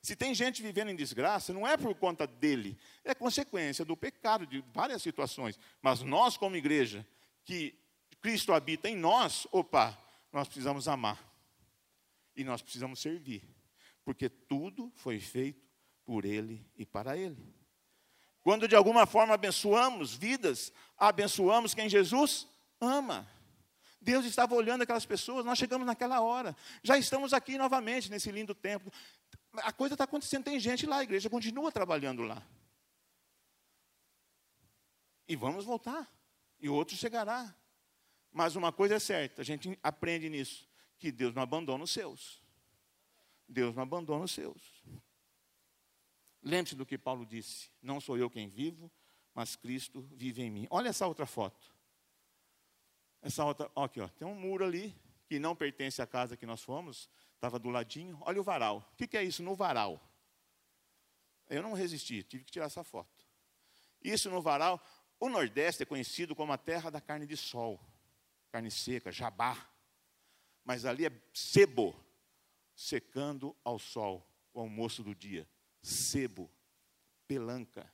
[0.01, 4.45] Se tem gente vivendo em desgraça, não é por conta dele, é consequência do pecado,
[4.45, 5.59] de várias situações.
[5.81, 7.05] Mas nós, como igreja,
[7.43, 7.77] que
[8.21, 9.97] Cristo habita em nós, opa,
[10.31, 11.19] nós precisamos amar.
[12.35, 13.43] E nós precisamos servir.
[14.05, 15.65] Porque tudo foi feito
[16.05, 17.53] por Ele e para Ele.
[18.41, 22.47] Quando de alguma forma abençoamos vidas, abençoamos quem Jesus
[22.79, 23.27] ama.
[23.99, 26.55] Deus estava olhando aquelas pessoas, nós chegamos naquela hora.
[26.83, 28.91] Já estamos aqui novamente nesse lindo templo.
[29.55, 32.41] A coisa está acontecendo, tem gente lá, a igreja continua trabalhando lá.
[35.27, 36.09] E vamos voltar.
[36.59, 37.53] E outro chegará.
[38.31, 40.67] Mas uma coisa é certa, a gente aprende nisso,
[40.99, 42.41] que Deus não abandona os seus.
[43.47, 44.83] Deus não abandona os seus.
[46.41, 48.91] Lembre-se do que Paulo disse: Não sou eu quem vivo,
[49.33, 50.67] mas Cristo vive em mim.
[50.69, 51.76] Olha essa outra foto.
[53.27, 54.95] Essa outra, ó, aqui, ó, tem um muro ali
[55.27, 58.17] que não pertence à casa que nós fomos, estava do ladinho.
[58.21, 58.89] Olha o varal.
[58.93, 60.01] O que, que é isso no varal?
[61.49, 63.27] Eu não resisti, tive que tirar essa foto.
[64.01, 64.81] Isso no varal,
[65.19, 67.77] o Nordeste é conhecido como a terra da carne de sol,
[68.49, 69.57] carne seca, jabá.
[70.63, 72.01] Mas ali é sebo,
[72.73, 75.45] secando ao sol, o almoço do dia
[75.81, 76.49] sebo,
[77.27, 77.93] pelanca.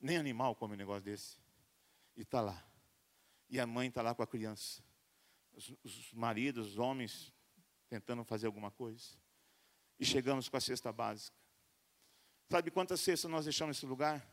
[0.00, 1.38] Nem animal come um negócio desse.
[2.16, 2.67] E está lá.
[3.48, 4.82] E a mãe está lá com a criança.
[5.52, 7.32] Os, os, maridos, os homens,
[7.88, 9.16] tentando fazer alguma coisa.
[9.98, 11.36] E chegamos com a cesta básica.
[12.50, 14.26] Sabe quantas cestas nós deixamos nesse lugar?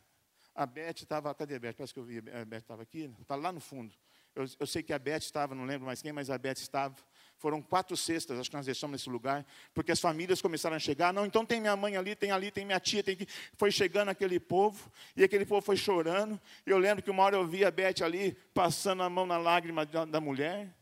[0.53, 1.33] A Beth estava.
[1.33, 1.73] Cadê a Beth?
[1.73, 2.17] Parece que eu vi.
[2.17, 3.13] A Beth estava aqui.
[3.19, 3.93] Está lá no fundo.
[4.33, 6.95] Eu, eu, sei que a Beth estava, não lembro mais quem, mas a Beth estava.
[7.37, 11.13] Foram quatro cestas, acho que nós deixamos nesse lugar, porque as famílias começaram a chegar.
[11.13, 13.27] Não, então tem minha mãe ali, tem ali, tem minha tia, tem que.
[13.55, 16.39] Foi chegando aquele povo, e aquele povo foi chorando.
[16.65, 19.85] Eu lembro que uma hora eu vi a Beth ali passando a mão na lágrima
[19.85, 20.73] da, da mulher.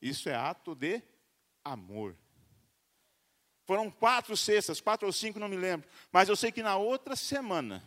[0.00, 1.02] Isso é ato de
[1.64, 2.14] amor.
[3.64, 5.88] Foram quatro cestas, quatro ou cinco, não me lembro.
[6.12, 7.82] Mas eu sei que na outra semana,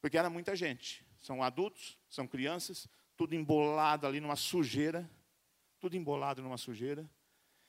[0.00, 5.08] porque era muita gente, são adultos, são crianças, tudo embolado ali numa sujeira
[5.86, 7.08] tudo embolado numa sujeira.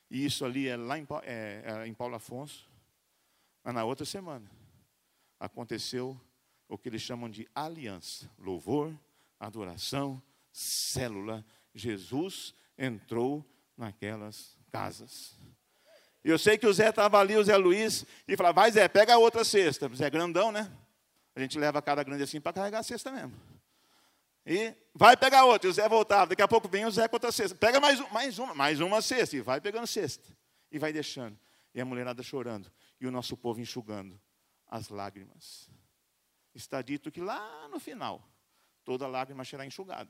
[0.09, 2.67] E isso ali é lá em, é, é em Paulo Afonso.
[3.63, 4.49] Mas na outra semana
[5.39, 6.19] aconteceu
[6.67, 8.91] o que eles chamam de aliança: louvor,
[9.39, 10.19] adoração,
[10.51, 11.45] célula.
[11.75, 13.45] Jesus entrou
[13.77, 15.37] naquelas casas.
[16.23, 19.13] Eu sei que o Zé estava ali, o Zé Luiz, e falava: vai Zé, pega
[19.13, 19.87] a outra cesta.
[19.89, 20.71] Zé é grandão, né?
[21.35, 23.33] A gente leva a cara grande assim para carregar a cesta mesmo.
[24.47, 25.67] E vai pegar outra.
[25.67, 26.27] E o Zé voltava.
[26.27, 27.53] Daqui a pouco vem o Zé com outra cesta.
[27.53, 29.35] Pega mais, mais uma, mais uma cesta.
[29.35, 30.25] E vai pegando cesta.
[30.71, 31.37] E vai deixando.
[31.75, 32.71] E a mulherada chorando.
[32.99, 34.19] E o nosso povo enxugando
[34.65, 35.69] as lágrimas.
[36.55, 38.25] Está dito que lá no final,
[38.85, 40.09] toda lágrima será enxugada.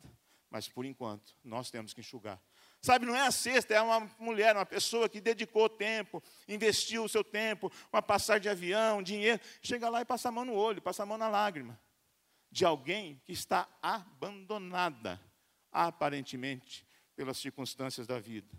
[0.52, 2.40] Mas por enquanto, nós temos que enxugar.
[2.80, 7.10] Sabe, não é a cesta, é uma mulher, uma pessoa que dedicou tempo, investiu o
[7.10, 9.42] seu tempo, uma passagem de avião, dinheiro.
[9.64, 11.78] Chega lá e passa a mão no olho, passa a mão na lágrima
[12.52, 15.20] de alguém que está abandonada,
[15.72, 18.56] aparentemente, pelas circunstâncias da vida.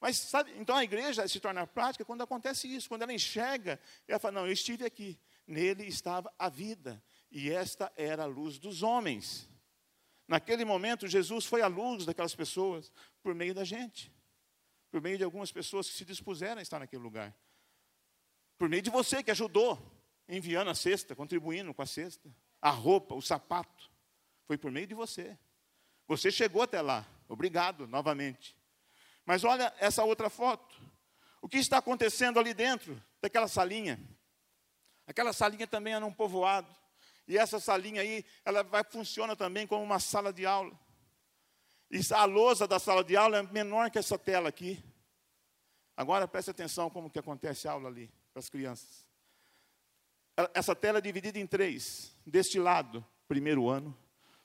[0.00, 4.18] Mas, sabe, então a igreja se torna prática quando acontece isso, quando ela enxerga, ela
[4.18, 8.82] fala: Não, eu estive aqui, nele estava a vida, e esta era a luz dos
[8.82, 9.48] homens.
[10.28, 14.12] Naquele momento, Jesus foi a luz daquelas pessoas, por meio da gente,
[14.90, 17.34] por meio de algumas pessoas que se dispuseram a estar naquele lugar,
[18.58, 19.80] por meio de você que ajudou,
[20.28, 22.28] enviando a cesta, contribuindo com a cesta
[22.66, 23.88] a roupa, o sapato,
[24.44, 25.38] foi por meio de você.
[26.08, 27.06] Você chegou até lá.
[27.28, 28.56] Obrigado novamente.
[29.24, 30.74] Mas olha essa outra foto.
[31.40, 34.00] O que está acontecendo ali dentro daquela salinha?
[35.06, 36.68] Aquela salinha também era um povoado.
[37.28, 40.76] E essa salinha aí, ela vai funciona também como uma sala de aula.
[41.88, 44.82] E a lousa da sala de aula é menor que essa tela aqui.
[45.96, 49.06] Agora preste atenção como que acontece a aula ali para as crianças.
[50.52, 52.15] Essa tela é dividida em três.
[52.26, 53.96] Deste lado, primeiro ano.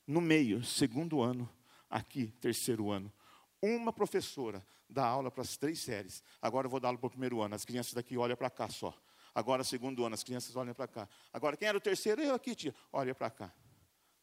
[0.06, 1.50] No meio, segundo ano.
[1.90, 3.12] Aqui, terceiro ano.
[3.60, 6.24] Uma professora dá aula para as três séries.
[6.40, 7.56] Agora eu vou dar aula para o primeiro ano.
[7.56, 8.96] As crianças daqui olham para cá só.
[9.34, 11.10] Agora, segundo ano, as crianças olham para cá.
[11.34, 12.22] Agora, quem era o terceiro?
[12.22, 12.76] Eu aqui, tia.
[12.92, 13.54] Olha para cá.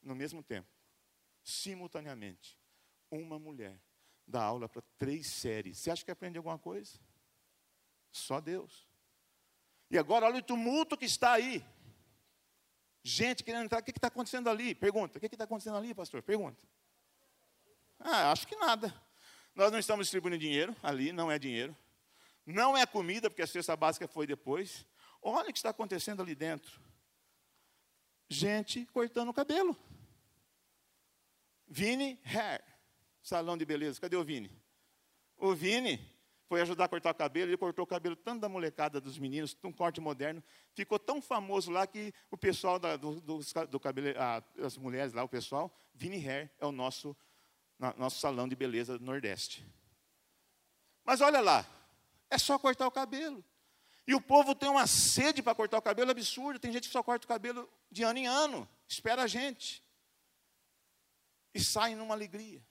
[0.02, 0.68] No mesmo tempo,
[1.42, 2.56] simultaneamente,
[3.10, 3.80] uma mulher
[4.26, 5.78] dá aula para três séries.
[5.78, 6.98] Você acha que aprende alguma coisa?
[8.12, 8.86] Só Deus.
[9.90, 11.64] E agora olha o tumulto que está aí.
[13.02, 14.74] Gente querendo entrar, o que está acontecendo ali?
[14.74, 16.22] Pergunta, o que está acontecendo ali, pastor?
[16.22, 16.62] Pergunta.
[17.98, 18.94] Ah, acho que nada.
[19.54, 21.76] Nós não estamos distribuindo dinheiro ali, não é dinheiro.
[22.44, 24.86] Não é comida, porque a cesta básica foi depois.
[25.20, 26.80] Olha o que está acontecendo ali dentro.
[28.28, 29.76] Gente cortando o cabelo.
[31.66, 32.68] Vini Hair
[33.28, 34.00] salão de beleza.
[34.00, 34.50] Cadê o Vini?
[35.36, 36.00] O Vini
[36.48, 39.56] foi ajudar a cortar o cabelo, ele cortou o cabelo tanto da molecada dos meninos,
[39.62, 40.42] um corte moderno,
[40.74, 45.12] ficou tão famoso lá que o pessoal da, do, do, do cabelo, ah, as mulheres
[45.12, 47.14] lá, o pessoal, Vini Hair é o nosso,
[47.96, 49.64] nosso salão de beleza do Nordeste.
[51.04, 51.66] Mas olha lá,
[52.30, 53.44] é só cortar o cabelo.
[54.06, 56.58] E o povo tem uma sede para cortar o cabelo absurda.
[56.58, 58.66] Tem gente que só corta o cabelo de ano em ano.
[58.88, 59.82] Espera a gente.
[61.54, 62.62] E sai numa alegria.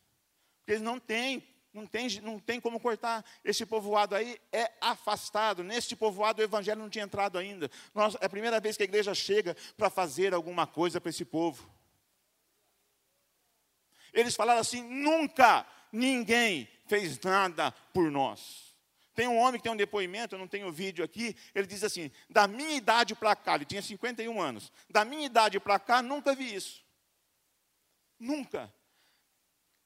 [0.60, 3.24] Porque eles não têm, não tem, não tem como cortar.
[3.44, 5.63] Esse povoado aí é afastado.
[5.63, 7.70] Neste povoado o evangelho não tinha entrado ainda.
[7.94, 11.24] Nós, é a primeira vez que a igreja chega para fazer alguma coisa para esse
[11.24, 11.70] povo.
[14.12, 18.76] Eles falaram assim: nunca ninguém fez nada por nós.
[19.13, 22.12] Tem um homem que tem um depoimento, eu não tenho vídeo aqui, ele diz assim:
[22.30, 26.36] da minha idade para cá, ele tinha 51 anos, da minha idade para cá, nunca
[26.36, 26.84] vi isso.
[28.20, 28.74] Nunca.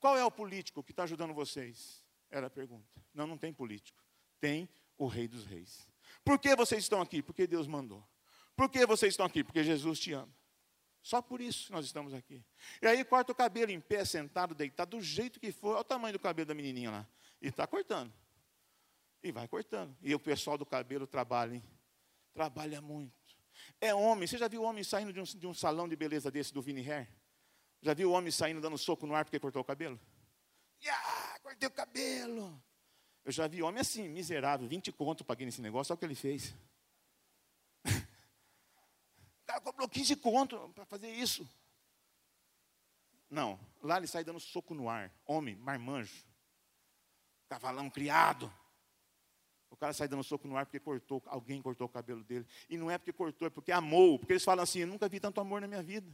[0.01, 2.03] Qual é o político que está ajudando vocês?
[2.31, 2.89] Era a pergunta.
[3.13, 4.03] Não, não tem político.
[4.39, 5.87] Tem o Rei dos Reis.
[6.25, 7.21] Por que vocês estão aqui?
[7.21, 8.03] Porque Deus mandou.
[8.55, 9.43] Por que vocês estão aqui?
[9.43, 10.33] Porque Jesus te ama.
[11.03, 12.43] Só por isso nós estamos aqui.
[12.81, 15.73] E aí corta o cabelo em pé, sentado, deitado, do jeito que for.
[15.73, 17.07] Olha o tamanho do cabelo da menininha lá.
[17.39, 18.11] E está cortando.
[19.23, 19.95] E vai cortando.
[20.01, 21.63] E o pessoal do cabelo trabalha, hein?
[22.33, 23.13] Trabalha muito.
[23.79, 24.27] É homem.
[24.27, 26.81] Você já viu homem saindo de um, de um salão de beleza desse do Vini
[26.89, 27.07] Hair?
[27.82, 30.00] Já viu o homem saindo dando soco no ar porque cortou o cabelo?
[30.88, 32.62] Ah, cortei o cabelo.
[33.24, 36.15] Eu já vi homem assim, miserável, 20 conto paguei nesse negócio, olha o que ele
[36.15, 36.56] fez.
[37.86, 41.48] o cara cobrou 15 conto para fazer isso.
[43.30, 45.12] Não, lá ele sai dando soco no ar.
[45.26, 46.26] Homem, marmanjo.
[47.48, 48.52] Cavalão criado.
[49.70, 52.46] O cara sai dando soco no ar porque cortou, alguém cortou o cabelo dele.
[52.70, 54.20] E não é porque cortou, é porque amou.
[54.20, 56.12] Porque eles falam assim: eu nunca vi tanto amor na minha vida.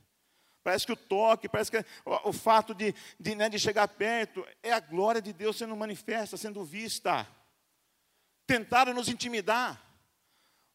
[0.67, 4.45] Parece que o toque, parece que o, o fato de, de, né, de chegar perto
[4.61, 7.25] é a glória de Deus sendo manifesta, sendo vista.
[8.45, 9.81] Tentaram nos intimidar.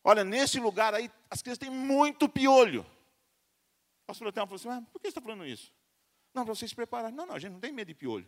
[0.03, 2.81] Olha, nesse lugar aí, as crianças têm muito piolho.
[2.81, 5.71] O pastor Otelmo falou assim: mas por que você está falando isso?
[6.33, 7.15] Não, para vocês se prepararem.
[7.15, 8.27] Não, não, a gente não tem medo de piolho.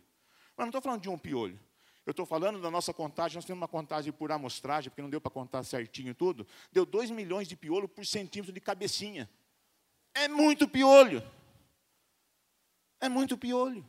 [0.55, 1.59] Mas não estou falando de um piolho.
[2.05, 5.19] Eu estou falando da nossa contagem, nós temos uma contagem por amostragem, porque não deu
[5.19, 6.45] para contar certinho tudo.
[6.71, 9.27] Deu 2 milhões de piolho por centímetro de cabecinha.
[10.13, 11.23] É muito piolho.
[12.99, 13.85] É muito piolho.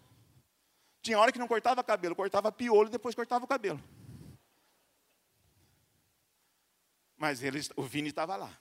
[1.01, 3.83] Tinha hora que não cortava cabelo, cortava piolho depois cortava o cabelo.
[7.17, 8.57] Mas eles, o Vini estava lá.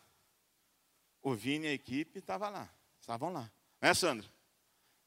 [1.21, 2.69] O Vini e a equipe estavam lá.
[2.99, 3.51] Estavam lá.
[3.81, 4.29] Não é, Sandra?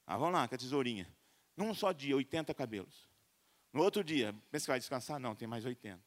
[0.01, 1.09] Estavam lá com a tesourinha.
[1.57, 3.09] Num só dia, 80 cabelos.
[3.73, 5.19] No outro dia, pensa que vai descansar?
[5.19, 6.01] Não, tem mais 80.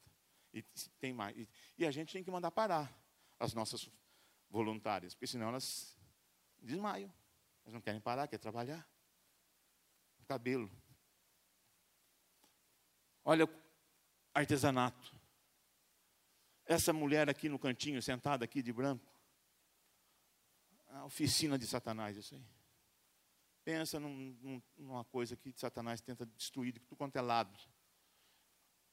[0.53, 0.61] E
[0.99, 1.35] tem mais.
[1.37, 2.91] E, e a gente tem que mandar parar
[3.39, 3.89] as nossas
[4.49, 5.97] voluntárias, porque senão elas
[6.61, 7.11] desmaiam.
[7.63, 8.87] Elas não querem parar, querem trabalhar.
[10.31, 10.71] Cabelo.
[13.25, 13.45] Olha
[14.33, 15.13] artesanato.
[16.65, 19.05] Essa mulher aqui no cantinho, sentada aqui de branco.
[20.87, 22.45] A oficina de Satanás, isso aí.
[23.65, 27.59] Pensa num, num, numa coisa que Satanás tenta destruir de tudo quanto é lado.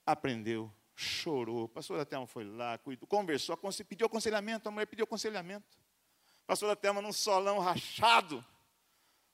[0.04, 1.68] Aprendeu, chorou.
[1.68, 3.56] Pastor da Thelma foi lá, cuidou, conversou,
[3.88, 4.68] pediu aconselhamento.
[4.68, 5.78] A mulher pediu aconselhamento.
[6.48, 8.44] Pastor da Thelma num solão rachado.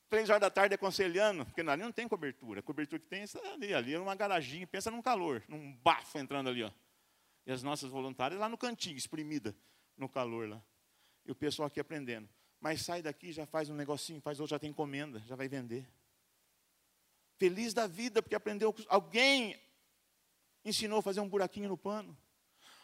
[0.09, 2.59] Três horas da tarde aconselhando, porque ali não tem cobertura.
[2.59, 6.17] A cobertura que tem é ali, ali é uma garaginha, pensa num calor, num bafo
[6.19, 6.71] entrando ali, ó.
[7.45, 9.55] E as nossas voluntárias lá no cantinho, espremida
[9.97, 10.61] no calor lá.
[11.25, 12.29] E o pessoal aqui aprendendo.
[12.59, 15.87] Mas sai daqui, já faz um negocinho, faz outro, já tem encomenda, já vai vender.
[17.37, 18.73] Feliz da vida, porque aprendeu.
[18.87, 19.59] Alguém
[20.63, 22.17] ensinou a fazer um buraquinho no pano.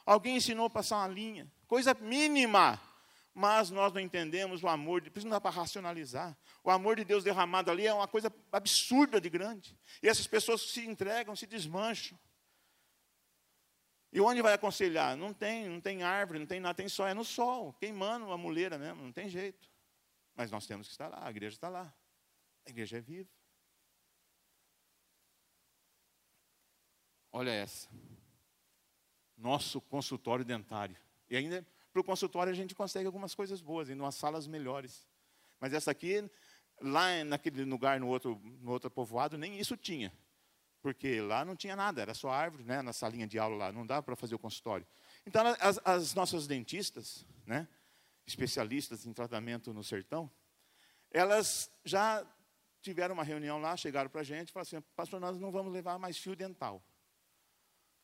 [0.06, 1.52] Alguém ensinou a passar uma linha.
[1.68, 2.80] Coisa mínima.
[3.34, 6.38] Mas nós não entendemos o amor, de, por isso não dá para racionalizar.
[6.64, 9.78] O amor de Deus derramado ali é uma coisa absurda de grande.
[10.04, 12.20] E essas pessoas se entregam, se desmancham.
[14.12, 15.16] E onde vai aconselhar?
[15.16, 18.38] Não tem, não tem árvore, não tem nada, tem só, é no sol, queimando uma
[18.38, 19.70] muleira mesmo, não tem jeito.
[20.36, 21.94] Mas nós temos que estar lá, a igreja está lá.
[22.66, 23.30] A igreja é viva.
[27.32, 27.90] Olha essa.
[29.38, 30.98] Nosso consultório dentário.
[31.30, 35.08] E ainda para o consultório a gente consegue algumas coisas boas, em umas salas melhores.
[35.60, 36.30] Mas essa aqui,
[36.80, 40.12] lá naquele lugar, no outro, no outro povoado, nem isso tinha
[40.82, 43.86] porque lá não tinha nada, era só árvore, né, na salinha de aula lá, não
[43.86, 44.86] dava para fazer o consultório.
[45.26, 47.68] Então, as, as, nossas dentistas, né,
[48.26, 50.30] especialistas em tratamento no sertão,
[51.12, 52.26] elas já
[52.82, 55.72] tiveram uma reunião lá, chegaram para a gente e falaram assim, pastor, nós não vamos
[55.72, 56.84] levar mais fio dental.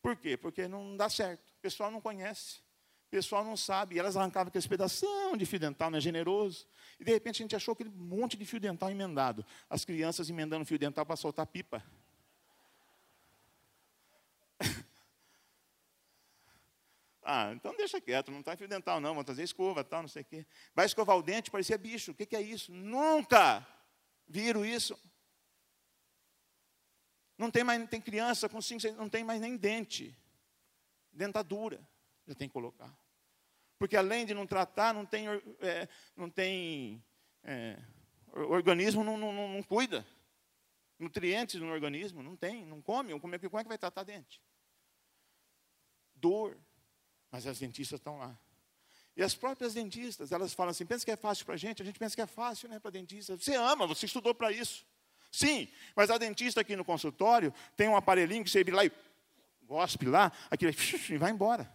[0.02, 0.38] Por quê?
[0.38, 2.60] Porque não dá certo, o pessoal não conhece,
[3.08, 3.96] o pessoal não sabe.
[3.96, 6.68] E elas arrancavam aquele pedação de fio dental, não é generoso.
[7.00, 9.46] E de repente a gente achou aquele monte de fio dental emendado.
[9.70, 11.82] As crianças emendando fio dental para soltar pipa.
[17.24, 20.24] ah, então deixa quieto, não está fio dental não, vão trazer escova, tal, não sei
[20.24, 20.46] o quê.
[20.76, 22.12] Vai escovar o dente, parecia bicho.
[22.12, 22.74] O que, que é isso?
[22.74, 23.66] Nunca
[24.28, 25.00] viram isso.
[27.38, 30.14] Não tem mais, tem criança com cinco, não tem mais nem dente,
[31.14, 31.80] dentadura
[32.28, 32.94] já tem que colocar.
[33.80, 35.28] Porque além de não tratar, não tem,
[35.62, 37.04] é, não tem
[37.44, 37.80] é,
[38.34, 40.06] o organismo não, não, não, cuida.
[41.00, 43.18] Nutrientes no organismo, não tem, não come.
[43.20, 44.42] Como é, como é que vai tratar dente?
[46.16, 46.58] Dor.
[47.32, 48.38] Mas as dentistas estão lá.
[49.16, 51.82] E as próprias dentistas, elas falam assim: pensa que é fácil para a gente?
[51.82, 53.38] A gente pensa que é fácil né, para dentista.
[53.38, 54.86] Você ama, você estudou para isso.
[55.32, 58.92] Sim, mas a dentista aqui no consultório tem um aparelhinho que você vira lá e
[59.64, 60.72] gospe lá, aquilo
[61.10, 61.72] e vai embora.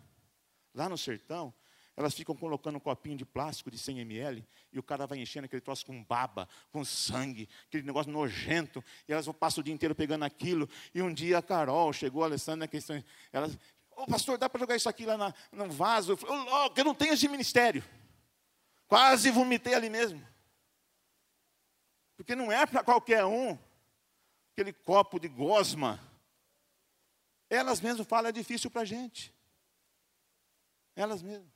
[0.75, 1.53] Lá no sertão,
[1.97, 5.45] elas ficam colocando um copinho de plástico de 100 ml e o cara vai enchendo
[5.45, 9.95] aquele troço com baba, com sangue, aquele negócio nojento, e elas passam o dia inteiro
[9.95, 10.68] pegando aquilo.
[10.95, 13.55] E um dia a Carol chegou, a Alessandra, questão, elas,
[13.91, 16.12] ô oh, pastor, dá para jogar isso aqui lá na, no vaso?
[16.12, 17.85] Eu falei, louco, eu não tenho esse ministério.
[18.87, 20.27] Quase vomitei ali mesmo.
[22.16, 23.59] Porque não é para qualquer um,
[24.53, 26.01] aquele copo de gosma.
[27.51, 29.35] Elas mesmas falam, é difícil para a gente.
[30.95, 31.53] Elas mesmas.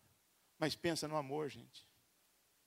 [0.59, 1.87] Mas pensa no amor, gente.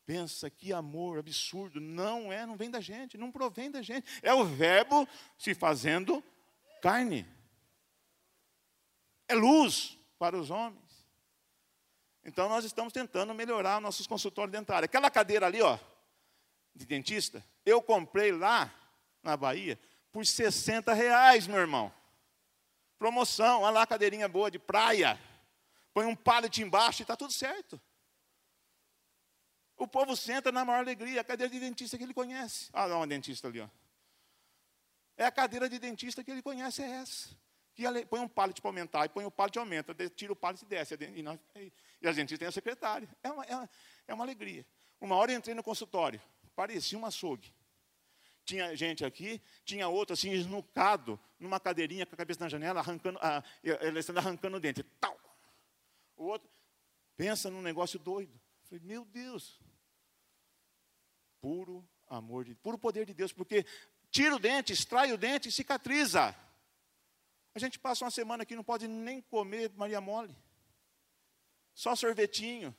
[0.05, 1.79] Pensa que amor absurdo.
[1.79, 4.07] Não é, não vem da gente, não provém da gente.
[4.21, 5.07] É o verbo
[5.37, 6.23] se fazendo
[6.81, 7.27] carne.
[9.27, 10.89] É luz para os homens.
[12.23, 14.85] Então nós estamos tentando melhorar nossos consultórios dentários.
[14.85, 15.77] Aquela cadeira ali, ó,
[16.75, 18.73] de dentista, eu comprei lá
[19.23, 19.79] na Bahia
[20.11, 21.93] por 60 reais, meu irmão.
[22.97, 25.19] Promoção, olha lá cadeirinha boa de praia
[25.93, 27.79] põe um pallet embaixo e está tudo certo.
[29.79, 32.69] O povo senta na maior alegria, a cadeira de dentista que ele conhece.
[32.73, 33.69] Ah, não, uma dentista ali, ó.
[35.15, 37.29] É a cadeira de dentista que ele conhece, é essa.
[37.73, 40.65] Que põe um pallet para aumentar, e põe o pallet aumenta, tira o pallet e
[40.65, 40.97] desce.
[41.15, 41.39] E, nós,
[42.01, 43.07] e a gente tem a secretária.
[43.23, 43.69] É uma, é, uma,
[44.07, 44.65] é uma alegria.
[44.99, 46.21] Uma hora eu entrei no consultório,
[46.55, 47.53] parecia um açougue.
[48.43, 53.19] Tinha gente aqui, tinha outro assim, esnucado, numa cadeirinha com a cabeça na janela, arrancando,
[53.21, 53.43] a,
[54.17, 54.83] arrancando o dente.
[54.99, 55.17] Tal,
[56.19, 56.49] o outro
[57.15, 58.33] pensa num negócio doido.
[58.33, 59.59] Eu falei, meu Deus.
[61.41, 63.65] Puro amor de puro poder de Deus, porque
[64.11, 66.35] tira o dente, extrai o dente e cicatriza.
[67.55, 70.35] A gente passa uma semana aqui não pode nem comer Maria Mole.
[71.73, 72.75] Só sorvetinho.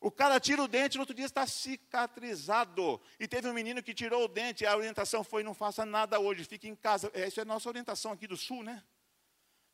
[0.00, 3.00] O cara tira o dente, no outro dia está cicatrizado.
[3.18, 6.44] E teve um menino que tirou o dente, a orientação foi: não faça nada hoje,
[6.44, 7.10] fique em casa.
[7.12, 8.84] Essa é a nossa orientação aqui do sul, né?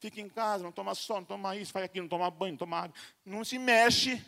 [0.03, 2.59] Fica em casa, não toma sol, não toma isso, faz aquilo, não toma banho, não
[2.59, 2.95] toma água.
[3.25, 4.23] Não se mexe,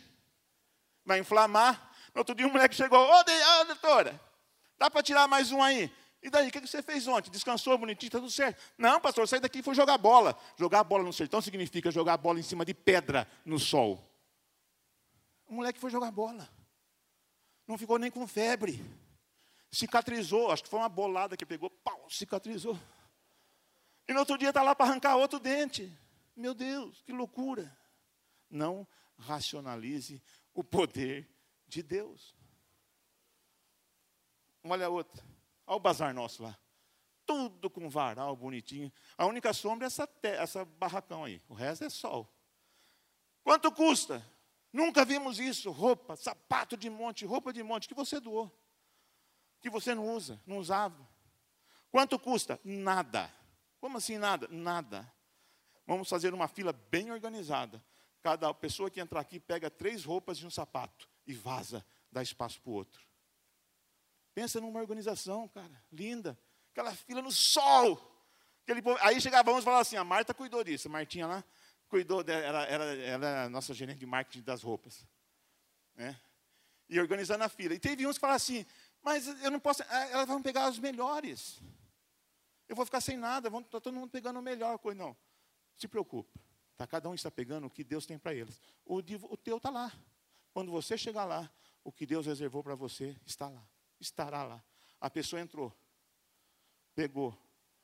[1.03, 1.93] vai inflamar.
[2.13, 4.19] No outro dia um moleque chegou, ô oh, doutora,
[4.77, 5.91] dá para tirar mais um aí?
[6.23, 7.29] E daí, o que você fez ontem?
[7.29, 8.59] Descansou bonitinho, está tudo certo?
[8.77, 10.35] Não, pastor, saí daqui e fui jogar bola.
[10.57, 14.01] Jogar bola no sertão significa jogar bola em cima de pedra no sol.
[15.45, 16.49] O moleque foi jogar bola.
[17.67, 18.81] Não ficou nem com febre.
[19.71, 22.79] Cicatrizou, acho que foi uma bolada que pegou, pau, cicatrizou.
[24.07, 25.91] E no outro dia está lá para arrancar outro dente.
[26.35, 27.75] Meu Deus, que loucura.
[28.49, 28.87] Não
[29.17, 30.21] racionalize
[30.53, 31.29] o poder
[31.67, 32.35] de Deus.
[34.63, 35.23] Olha a outra.
[35.65, 36.57] Olha o bazar nosso lá.
[37.25, 38.91] Tudo com varal bonitinho.
[39.17, 41.41] A única sombra é essa, essa barracão aí.
[41.49, 42.31] O resto é sol.
[43.43, 44.23] Quanto custa?
[44.71, 45.71] Nunca vimos isso.
[45.71, 48.51] Roupa, sapato de monte, roupa de monte que você doou.
[49.61, 51.07] Que você não usa, não usava.
[51.89, 52.59] Quanto custa?
[52.63, 53.33] Nada.
[53.79, 54.47] Como assim nada?
[54.49, 55.11] Nada.
[55.85, 57.83] Vamos fazer uma fila bem organizada.
[58.21, 62.59] Cada pessoa que entrar aqui pega três roupas e um sapato e vaza, dá espaço
[62.61, 63.01] para o outro.
[64.33, 66.37] Pensa numa organização, cara, linda.
[66.71, 68.01] Aquela fila no sol.
[68.63, 70.87] Aquele, aí chegávamos e falava assim: a Marta cuidou disso.
[70.87, 71.43] A Martinha lá
[71.87, 75.07] cuidou, dela, era, era a nossa gerente de marketing das roupas.
[75.95, 76.19] Né?
[76.89, 77.73] E organizando a fila.
[77.73, 78.65] E teve uns que falaram assim:
[79.01, 81.61] mas eu não posso, ah, elas vão pegar os melhores.
[82.67, 84.97] Eu vou ficar sem nada, está todo mundo pegando o melhor coisa.
[84.97, 85.15] Não,
[85.75, 86.39] se preocupa.
[86.77, 88.59] Tá, cada um está pegando o que Deus tem para eles.
[88.85, 89.91] O, o teu está lá.
[90.51, 91.49] Quando você chegar lá,
[91.83, 93.65] o que Deus reservou para você está lá.
[93.99, 94.63] Estará lá.
[94.99, 95.73] A pessoa entrou,
[96.93, 97.37] pegou,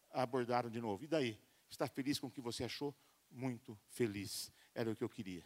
[0.09, 1.03] abordaram de novo.
[1.03, 1.39] E daí?
[1.69, 2.93] Está feliz com o que você achou?
[3.29, 4.51] Muito feliz.
[4.75, 5.43] Era o que eu queria.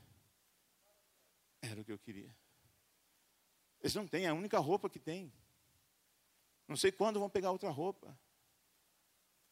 [1.61, 2.35] Era o que eu queria.
[3.79, 5.31] Eles não têm, é a única roupa que tem.
[6.67, 8.17] Não sei quando vão pegar outra roupa.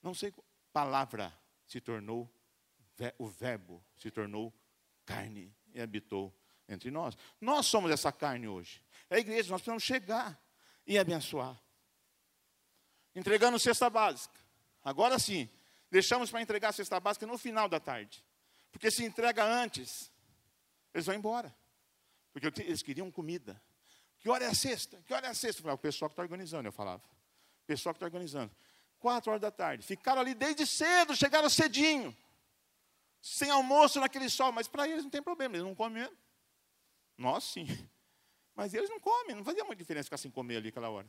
[0.04, 0.34] Não sei,
[0.72, 1.34] palavra
[1.66, 2.30] se tornou,
[3.18, 4.54] o verbo se tornou
[5.06, 6.32] carne e habitou
[6.68, 7.18] entre nós.
[7.40, 8.84] Nós somos essa carne hoje.
[9.10, 10.40] É a igreja, nós precisamos chegar
[10.86, 11.60] e abençoar.
[13.16, 14.40] Entregando cesta básica.
[14.84, 15.50] Agora sim,
[15.90, 18.24] deixamos para entregar a cesta básica no final da tarde.
[18.72, 20.12] Porque se entrega antes,
[20.94, 21.56] Eles vão embora.
[22.32, 23.62] Porque eles queriam comida.
[24.20, 25.02] Que hora é a sexta?
[25.06, 25.60] Que hora é a sexta?
[25.60, 27.04] Eu falava, o pessoal que está organizando, eu falava.
[27.04, 28.56] O pessoal que está organizando.
[29.04, 29.86] Quatro horas da tarde.
[29.86, 32.16] Ficaram ali desde cedo, chegaram cedinho.
[33.22, 34.54] Sem almoço naquele sol.
[34.54, 36.18] Mas para eles não tem problema, eles não comem mesmo.
[37.18, 37.68] Nós sim.
[38.56, 41.06] Mas eles não comem, não fazia muita diferença ficar sem comer ali aquela hora.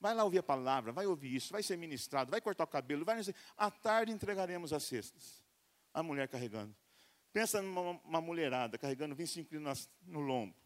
[0.00, 3.04] Vai lá ouvir a palavra, vai ouvir isso, vai ser ministrado, vai cortar o cabelo,
[3.04, 3.20] vai.
[3.58, 5.44] À tarde entregaremos as cestas.
[5.92, 6.74] A mulher carregando.
[7.30, 10.56] Pensa numa mulherada carregando 25 quilos no lombo.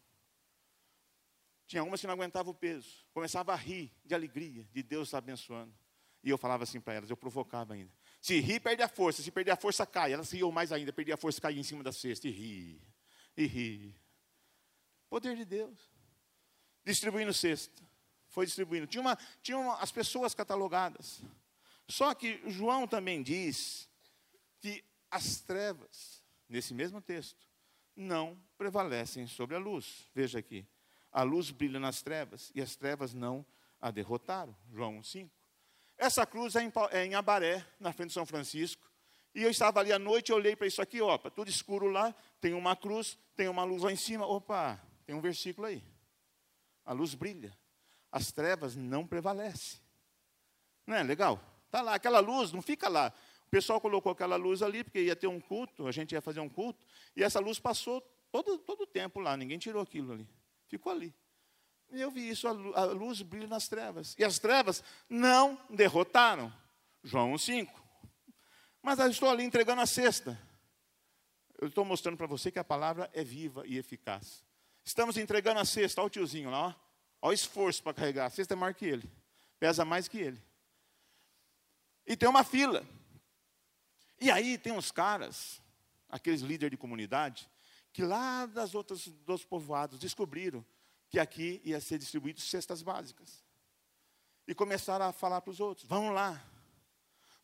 [1.65, 3.05] Tinha umas que não aguentava o peso.
[3.11, 5.75] Começava a rir de alegria, de Deus abençoando.
[6.23, 7.91] E eu falava assim para elas, eu provocava ainda.
[8.21, 9.21] Se rir, perde a força.
[9.21, 10.13] Se perder a força, cai.
[10.13, 12.27] Elas riam mais ainda, perdia a força, caía em cima da cesta.
[12.27, 12.81] E ri,
[13.35, 13.95] e ri.
[15.09, 15.77] Poder de Deus.
[16.83, 17.87] Distribuindo cesta
[18.37, 18.87] foi distribuindo.
[18.87, 21.21] Tinha, uma, tinha uma, as pessoas catalogadas.
[21.87, 23.89] Só que João também diz
[24.59, 27.47] que as trevas, nesse mesmo texto,
[27.95, 30.05] não prevalecem sobre a luz.
[30.13, 30.67] Veja aqui.
[31.11, 33.45] A luz brilha nas trevas e as trevas não
[33.81, 34.55] a derrotaram.
[34.71, 35.33] João 5.
[35.97, 38.89] Essa cruz é em, é em Abaré, na frente de São Francisco.
[39.33, 42.13] E eu estava ali à noite e olhei para isso aqui, opa, tudo escuro lá,
[42.39, 44.25] tem uma cruz, tem uma luz lá em cima.
[44.25, 45.83] Opa, tem um versículo aí.
[46.85, 47.55] A luz brilha
[48.11, 49.79] as trevas não prevalecem.
[50.85, 51.39] Não é legal?
[51.65, 53.13] Está lá, aquela luz não fica lá.
[53.45, 56.39] O pessoal colocou aquela luz ali, porque ia ter um culto, a gente ia fazer
[56.39, 56.83] um culto,
[57.15, 60.27] e essa luz passou todo, todo o tempo lá, ninguém tirou aquilo ali.
[60.67, 61.13] Ficou ali.
[61.89, 64.15] E eu vi isso, a luz brilha nas trevas.
[64.17, 66.53] E as trevas não derrotaram.
[67.03, 67.81] João 5.
[68.81, 70.39] Mas eu estou ali entregando a cesta.
[71.59, 74.43] Eu estou mostrando para você que a palavra é viva e eficaz.
[74.83, 76.75] Estamos entregando a cesta, olha o tiozinho lá.
[77.21, 78.25] Olha o esforço para carregar.
[78.25, 79.09] A cesta é maior que ele.
[79.59, 80.41] Pesa mais que ele.
[82.05, 82.85] E tem uma fila.
[84.19, 85.61] E aí tem uns caras,
[86.09, 87.49] aqueles líderes de comunidade,
[87.91, 90.65] que lá das outras dos povoados descobriram
[91.09, 93.43] que aqui ia ser distribuído cestas básicas.
[94.47, 96.41] E começaram a falar para os outros: vamos lá,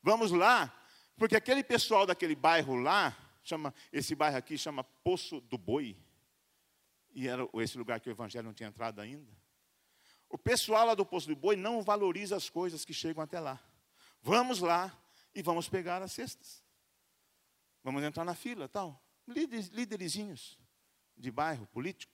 [0.01, 0.74] vamos lá,
[1.18, 5.97] porque aquele pessoal daquele bairro lá, chama, esse bairro aqui chama Poço do Boi,
[7.14, 9.32] e era esse lugar que o evangelho não tinha entrado ainda.
[10.30, 13.59] O pessoal lá do Poço do Boi não valoriza as coisas que chegam até lá.
[14.22, 14.91] Vamos lá
[15.36, 16.64] e vamos pegar as cestas.
[17.84, 18.99] Vamos entrar na fila, tal.
[19.28, 20.57] Líderes, líderezinhos
[21.16, 22.12] de bairro político.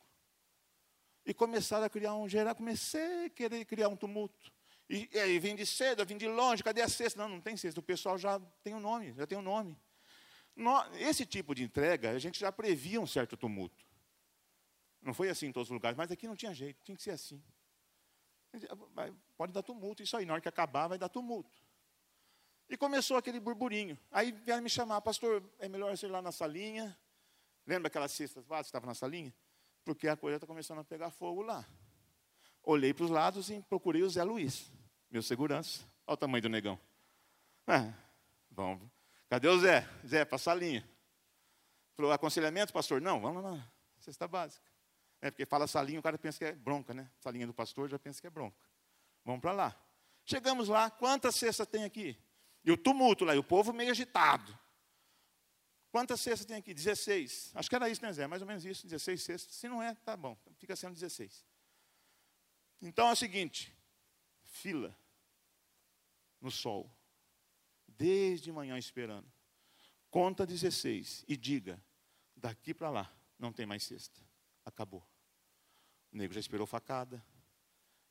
[1.29, 4.51] E começaram a criar um geral, comecei a querer criar um tumulto.
[4.89, 7.21] E, aí vem de cedo, vem de longe, cadê a cesta?
[7.21, 7.79] Não, não tem cesta.
[7.79, 9.77] O pessoal já tem um nome, já tem um nome.
[10.97, 13.85] Esse tipo de entrega, a gente já previa um certo tumulto.
[15.03, 17.11] Não foi assim em todos os lugares, mas aqui não tinha jeito, tinha que ser
[17.11, 17.39] assim.
[19.37, 21.61] Pode dar tumulto, isso aí, na hora que acabar vai dar tumulto.
[22.67, 23.99] E começou aquele burburinho.
[24.09, 26.97] Aí vieram me chamar, pastor, é melhor ir lá na salinha.
[27.67, 29.31] Lembra aquelas cestas básicas que na salinha?
[29.83, 31.65] Porque a coisa está começando a pegar fogo lá.
[32.63, 34.71] Olhei para os lados e procurei o Zé Luiz,
[35.09, 35.83] meu segurança.
[36.05, 36.79] Olha o tamanho do negão.
[37.67, 37.93] É,
[38.51, 38.87] vamos.
[39.29, 39.87] Cadê o Zé?
[40.05, 40.87] Zé, para a salinha.
[41.95, 43.01] Falou, aconselhamento, pastor?
[43.01, 43.67] Não, vamos lá,
[43.99, 44.69] cesta básica.
[45.21, 47.09] É, porque fala salinha, o cara pensa que é bronca, né?
[47.19, 48.57] Salinha do pastor já pensa que é bronca.
[49.25, 49.75] Vamos para lá.
[50.25, 52.17] Chegamos lá, quantas cestas tem aqui?
[52.63, 54.57] E o tumulto lá, e o povo meio agitado.
[55.91, 56.73] Quantas cestas tem aqui?
[56.73, 57.51] 16.
[57.55, 58.27] Acho que era isso, né, Zé?
[58.27, 59.55] Mais ou menos isso, 16 cestas.
[59.55, 61.45] Se não é, tá bom, fica sendo 16.
[62.81, 63.75] Então é o seguinte:
[64.43, 64.95] fila
[66.39, 66.89] no sol,
[67.87, 69.29] desde manhã esperando.
[70.11, 71.81] Conta 16 e diga:
[72.35, 74.29] daqui para lá não tem mais cesta
[74.69, 75.05] acabou.
[76.11, 77.23] O nego já esperou facada,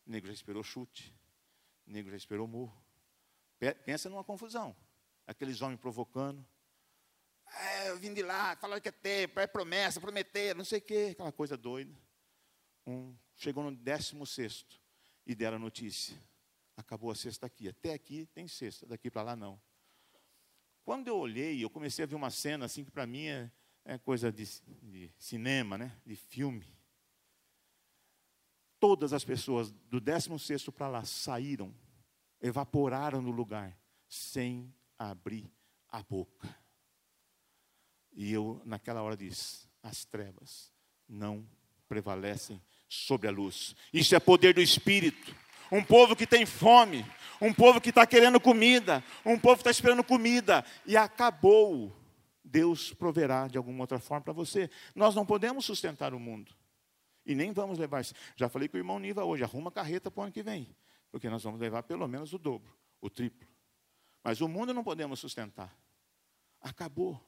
[0.07, 1.15] o nego já esperou chute,
[1.87, 2.77] o nego já esperou murro.
[3.85, 4.77] Pensa numa confusão.
[5.27, 6.47] Aqueles homens provocando.
[7.57, 10.83] É, eu vim de lá, falaram que é tempo, é promessa, prometer, não sei o
[10.83, 11.95] quê, aquela coisa doida.
[12.87, 14.81] Um, chegou no décimo sexto
[15.27, 16.17] e deram a notícia.
[16.77, 17.69] Acabou a cesta aqui.
[17.69, 19.61] Até aqui tem cesta, daqui para lá não.
[20.85, 23.51] Quando eu olhei, eu comecei a ver uma cena assim que para mim é,
[23.85, 24.45] é coisa de,
[24.83, 25.93] de cinema, né?
[26.07, 26.67] de filme.
[28.81, 31.75] Todas as pessoas do 16 para lá saíram,
[32.41, 33.77] evaporaram no lugar,
[34.09, 35.53] sem abrir
[35.89, 36.49] a boca.
[38.19, 40.73] E eu, naquela hora, disse: as trevas
[41.09, 41.49] não
[41.89, 43.77] prevalecem sobre a luz.
[43.93, 45.33] Isso é poder do Espírito.
[45.71, 47.07] Um povo que tem fome,
[47.41, 51.97] um povo que está querendo comida, um povo que está esperando comida, e acabou
[52.43, 54.69] Deus proverá de alguma outra forma para você.
[54.95, 56.53] Nós não podemos sustentar o mundo.
[57.25, 58.03] E nem vamos levar.
[58.35, 60.75] Já falei com o irmão Niva hoje, arruma carreta para o ano que vem.
[61.11, 63.47] Porque nós vamos levar pelo menos o dobro, o triplo.
[64.25, 65.73] Mas o mundo não podemos sustentar.
[66.61, 67.23] Acabou.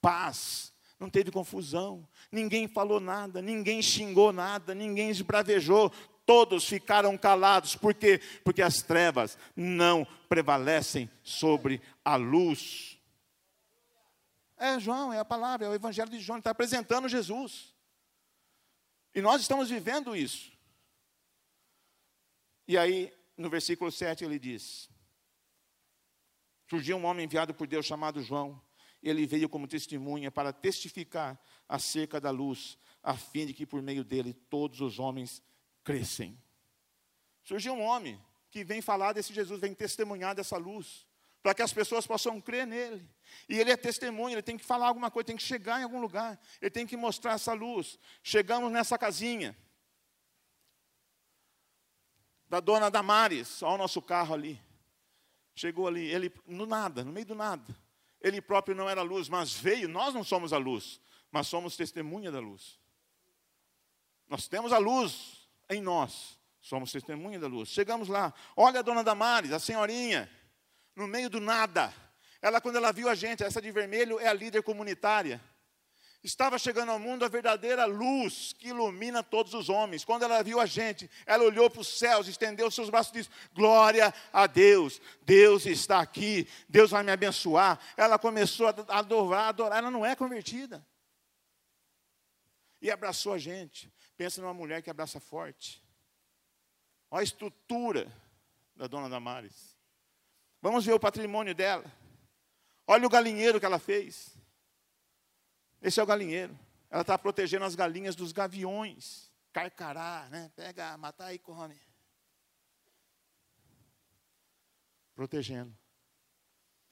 [0.00, 0.70] Paz
[1.00, 5.90] não teve confusão, ninguém falou nada, ninguém xingou nada, ninguém esbravejou,
[6.26, 8.20] todos ficaram calados, por quê?
[8.44, 12.98] Porque as trevas não prevalecem sobre a luz.
[14.58, 17.74] É João, é a palavra, é o Evangelho de João, está apresentando Jesus.
[19.14, 20.52] E nós estamos vivendo isso.
[22.68, 24.88] E aí, no versículo 7, ele diz:
[26.68, 28.62] Surgiu um homem enviado por Deus chamado João.
[29.02, 34.04] Ele veio como testemunha para testificar acerca da luz, a fim de que por meio
[34.04, 35.42] dele todos os homens
[35.82, 36.38] crescem.
[37.42, 38.20] Surgiu um homem
[38.50, 41.06] que vem falar desse Jesus, vem testemunhar dessa luz,
[41.42, 43.08] para que as pessoas possam crer nele.
[43.48, 46.00] E ele é testemunha, ele tem que falar alguma coisa, tem que chegar em algum
[46.00, 47.98] lugar, ele tem que mostrar essa luz.
[48.22, 49.56] Chegamos nessa casinha
[52.48, 54.60] da dona Damares, olha o nosso carro ali.
[55.54, 57.74] Chegou ali, ele no nada, no meio do nada.
[58.20, 59.88] Ele próprio não era luz, mas veio.
[59.88, 61.00] Nós não somos a luz,
[61.30, 62.78] mas somos testemunha da luz.
[64.28, 67.68] Nós temos a luz em nós, somos testemunha da luz.
[67.68, 70.30] Chegamos lá, olha a dona Damares, a senhorinha,
[70.94, 71.92] no meio do nada.
[72.42, 75.40] Ela, quando ela viu a gente, essa de vermelho é a líder comunitária.
[76.22, 80.04] Estava chegando ao mundo a verdadeira luz que ilumina todos os homens.
[80.04, 83.18] Quando ela viu a gente, ela olhou para os céus, estendeu os seus braços e
[83.18, 87.80] disse: Glória a Deus, Deus está aqui, Deus vai me abençoar.
[87.96, 90.86] Ela começou a adorar, a adorar, ela não é convertida.
[92.82, 93.90] E abraçou a gente.
[94.14, 95.82] Pensa numa mulher que abraça forte.
[97.10, 98.12] Olha a estrutura
[98.76, 99.74] da dona Damares.
[100.60, 101.90] Vamos ver o patrimônio dela.
[102.86, 104.38] Olha o galinheiro que ela fez.
[105.80, 106.58] Esse é o galinheiro.
[106.90, 109.30] Ela está protegendo as galinhas dos gaviões.
[109.52, 110.50] Carcará, né?
[110.54, 111.80] Pega, matar e come.
[115.14, 115.76] Protegendo.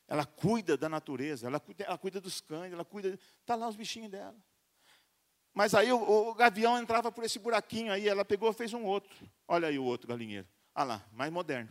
[0.06, 3.18] Ela cuida da natureza, ela cuida, ela cuida dos cães, ela cuida.
[3.40, 4.36] Está lá os bichinhos dela.
[5.52, 9.28] Mas aí o, o, gavião entrava por esse buraquinho aí, ela pegou fez um outro.
[9.46, 10.48] Olha aí o outro galinheiro.
[10.74, 11.70] Ah lá, mais moderno.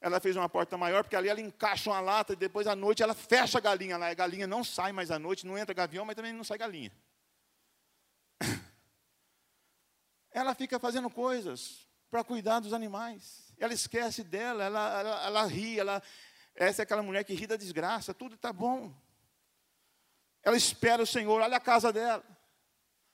[0.00, 3.02] Ela fez uma porta maior, porque ali ela encaixa uma lata e depois à noite
[3.02, 4.08] ela fecha a galinha lá.
[4.08, 6.90] A galinha não sai mais à noite, não entra gavião, mas também não sai galinha.
[10.32, 13.52] Ela fica fazendo coisas para cuidar dos animais.
[13.58, 16.02] Ela esquece dela, ela, ela, ela ri, ela,
[16.54, 18.94] essa é aquela mulher que ri da desgraça, tudo está bom.
[20.42, 22.24] Ela espera o Senhor, olha a casa dela.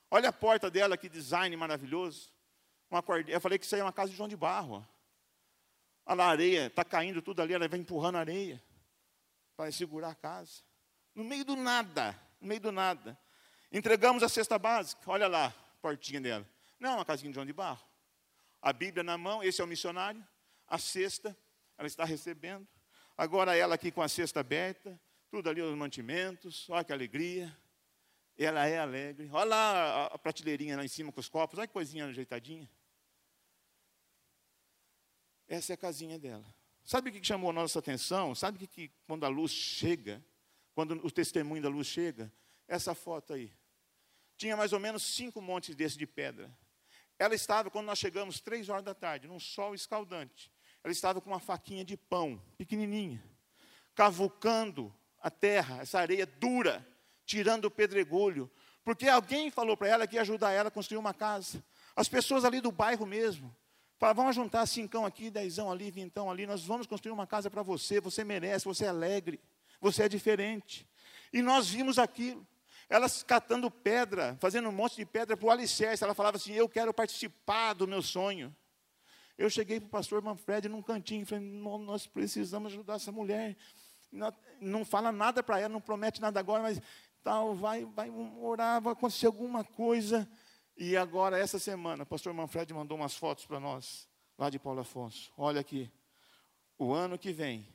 [0.09, 2.31] Olha a porta dela, que design maravilhoso.
[2.89, 4.87] Uma Eu falei que isso aí é uma casa de João de Barro.
[6.07, 8.63] A areia, está caindo tudo ali, ela vai empurrando a areia
[9.57, 10.61] para segurar a casa.
[11.13, 13.19] No meio do nada, no meio do nada.
[13.69, 16.47] Entregamos a cesta básica, olha lá, a portinha dela.
[16.79, 17.83] Não uma casinha de João de Barro.
[18.61, 20.25] A Bíblia na mão, esse é o missionário.
[20.65, 21.37] A cesta,
[21.77, 22.65] ela está recebendo.
[23.17, 24.97] Agora ela aqui com a cesta aberta,
[25.29, 27.53] tudo ali os mantimentos, olha que alegria.
[28.37, 29.27] Ela é alegre.
[29.33, 32.69] Olha lá a prateleirinha lá em cima com os copos, olha que coisinha ajeitadinha.
[35.47, 36.45] Essa é a casinha dela.
[36.83, 38.33] Sabe o que chamou a nossa atenção?
[38.33, 40.23] Sabe o que, quando a luz chega,
[40.73, 42.31] quando o testemunho da luz chega?
[42.67, 43.51] Essa foto aí.
[44.37, 46.51] Tinha mais ou menos cinco montes desses de pedra.
[47.19, 50.51] Ela estava, quando nós chegamos, três horas da tarde, num sol escaldante.
[50.83, 53.23] Ela estava com uma faquinha de pão, pequenininha,
[53.95, 56.87] cavucando a terra, essa areia dura,
[57.25, 58.49] tirando o pedregulho,
[58.83, 61.61] porque alguém falou para ela que ia ajudar ela a construir uma casa.
[61.95, 63.53] As pessoas ali do bairro mesmo,
[63.97, 67.63] Fala, vamos juntar cincão aqui, dezão ali, vintão ali, nós vamos construir uma casa para
[67.63, 69.39] você, você merece, você é alegre,
[69.81, 70.87] você é diferente.
[71.33, 72.45] E nós vimos aquilo.
[72.89, 76.03] Elas catando pedra, fazendo um monte de pedra para o alicerce.
[76.03, 78.55] Ela falava assim: Eu quero participar do meu sonho.
[79.37, 83.57] Eu cheguei para o pastor Manfred num cantinho falei: Nós precisamos ajudar essa mulher.
[84.11, 86.81] Não, não fala nada para ela, não promete nada agora, mas
[87.21, 90.27] tal, vai, vai orar, vai acontecer alguma coisa.
[90.77, 94.07] E agora, essa semana, o pastor Manfred mandou umas fotos para nós,
[94.37, 95.31] lá de Paulo Afonso.
[95.35, 95.91] Olha aqui.
[96.77, 97.67] O ano que vem,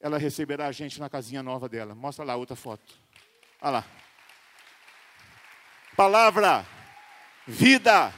[0.00, 1.94] ela receberá a gente na casinha nova dela.
[1.94, 2.92] Mostra lá outra foto.
[3.60, 3.84] Olha lá.
[5.96, 6.66] Palavra,
[7.46, 8.12] vida,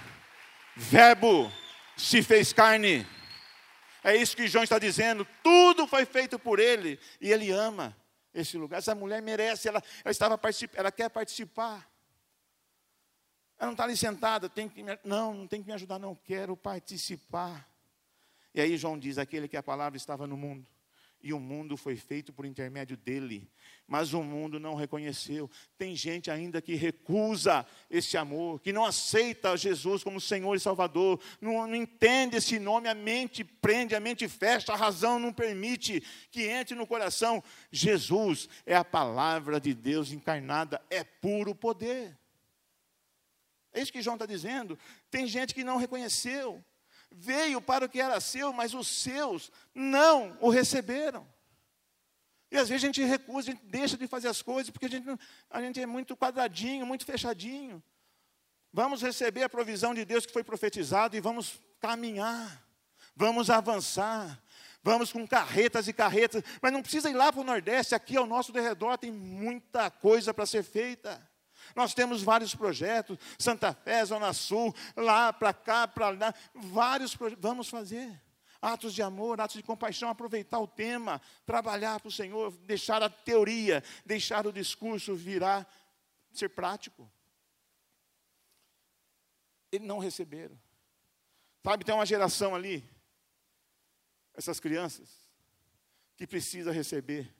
[0.74, 1.52] verbo,
[1.94, 3.06] se fez carne.
[4.02, 5.26] É isso que João está dizendo.
[5.42, 6.98] Tudo foi feito por ele.
[7.20, 7.94] E ele ama
[8.32, 8.78] esse lugar.
[8.78, 10.40] Essa mulher merece, ela, ela, estava
[10.74, 11.91] ela quer participar.
[13.62, 16.16] Ela não está ali sentada, tem que me, não, não tem que me ajudar, não,
[16.16, 17.70] quero participar.
[18.52, 20.66] E aí João diz: aquele que a palavra estava no mundo,
[21.22, 23.48] e o mundo foi feito por intermédio dele,
[23.86, 25.48] mas o mundo não reconheceu.
[25.78, 31.20] Tem gente ainda que recusa esse amor, que não aceita Jesus como Senhor e Salvador,
[31.40, 36.02] não, não entende esse nome, a mente prende, a mente fecha, a razão não permite
[36.32, 37.40] que entre no coração.
[37.70, 42.20] Jesus é a palavra de Deus encarnada, é puro poder.
[43.72, 44.78] É isso que João está dizendo.
[45.10, 46.62] Tem gente que não reconheceu
[47.14, 51.26] veio para o que era seu, mas os seus não o receberam.
[52.50, 54.88] E às vezes a gente recusa, a gente deixa de fazer as coisas, porque a
[54.88, 55.06] gente,
[55.50, 57.82] a gente é muito quadradinho, muito fechadinho.
[58.72, 62.62] Vamos receber a provisão de Deus que foi profetizado e vamos caminhar,
[63.14, 64.42] vamos avançar,
[64.82, 68.26] vamos com carretas e carretas, mas não precisa ir lá para o Nordeste, aqui ao
[68.26, 71.20] nosso derredor tem muita coisa para ser feita.
[71.74, 77.42] Nós temos vários projetos, Santa Fé, Zona Sul, lá, para cá, para lá, vários projetos.
[77.42, 78.20] Vamos fazer.
[78.60, 83.10] Atos de amor, atos de compaixão, aproveitar o tema, trabalhar para o Senhor, deixar a
[83.10, 85.68] teoria, deixar o discurso virar,
[86.32, 87.10] ser prático.
[89.72, 90.56] Eles não receberam.
[91.64, 92.88] Sabe, tem uma geração ali,
[94.34, 95.08] essas crianças,
[96.16, 97.34] que precisa receber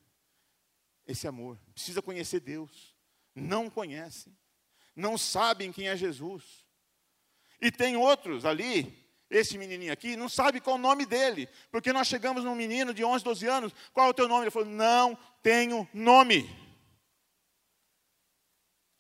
[1.07, 2.91] esse amor, precisa conhecer Deus
[3.35, 4.37] não conhecem,
[4.95, 6.66] não sabem quem é Jesus.
[7.61, 8.93] E tem outros ali,
[9.30, 13.05] esse menininho aqui, não sabe qual o nome dele, porque nós chegamos num menino de
[13.05, 14.45] 11, 12 anos, qual é o teu nome?
[14.45, 16.49] Ele falou, não tenho nome.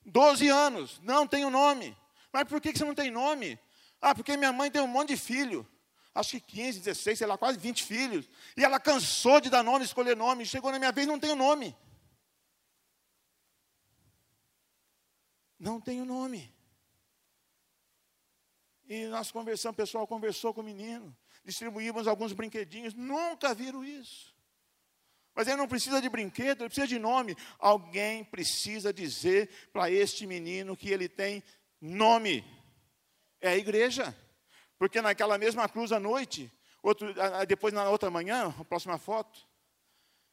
[0.04, 1.96] 12 anos, não tenho nome.
[2.32, 3.58] Mas por que você não tem nome?
[4.00, 5.66] Ah, porque minha mãe tem um monte de filho.
[6.14, 8.28] Acho que 15, 16, sei lá, quase 20 filhos.
[8.56, 10.44] E ela cansou de dar nome, escolher nome.
[10.44, 11.74] Chegou na minha vez, não tenho nome.
[15.62, 16.52] Não tenho nome.
[18.88, 24.34] E nós conversamos, o pessoal conversou com o menino, distribuímos alguns brinquedinhos, nunca viram isso.
[25.32, 27.36] Mas ele não precisa de brinquedo, ele precisa de nome.
[27.60, 31.44] Alguém precisa dizer para este menino que ele tem
[31.80, 32.44] nome.
[33.40, 34.12] É a igreja.
[34.76, 36.52] Porque naquela mesma cruz à noite,
[36.82, 37.14] outro,
[37.46, 39.46] depois na outra manhã, a próxima foto,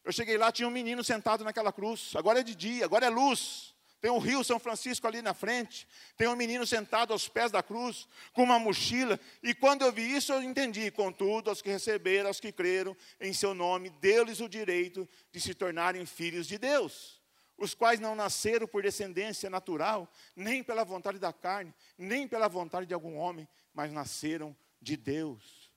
[0.04, 2.16] eu cheguei lá, tinha um menino sentado naquela cruz.
[2.16, 3.76] Agora é de dia, agora é luz.
[4.02, 5.88] Tem o rio São Francisco ali na frente.
[6.16, 9.20] Tem um menino sentado aos pés da cruz, com uma mochila.
[9.43, 10.89] E quando eu vi isso, eu entendi.
[10.89, 15.54] Contudo, aos que receberam, aos que creram em seu nome, deu-lhes o direito de se
[15.54, 17.20] tornarem filhos de Deus.
[17.58, 22.86] Os quais não nasceram por descendência natural, nem pela vontade da carne, nem pela vontade
[22.86, 25.70] de algum homem, mas nasceram de Deus.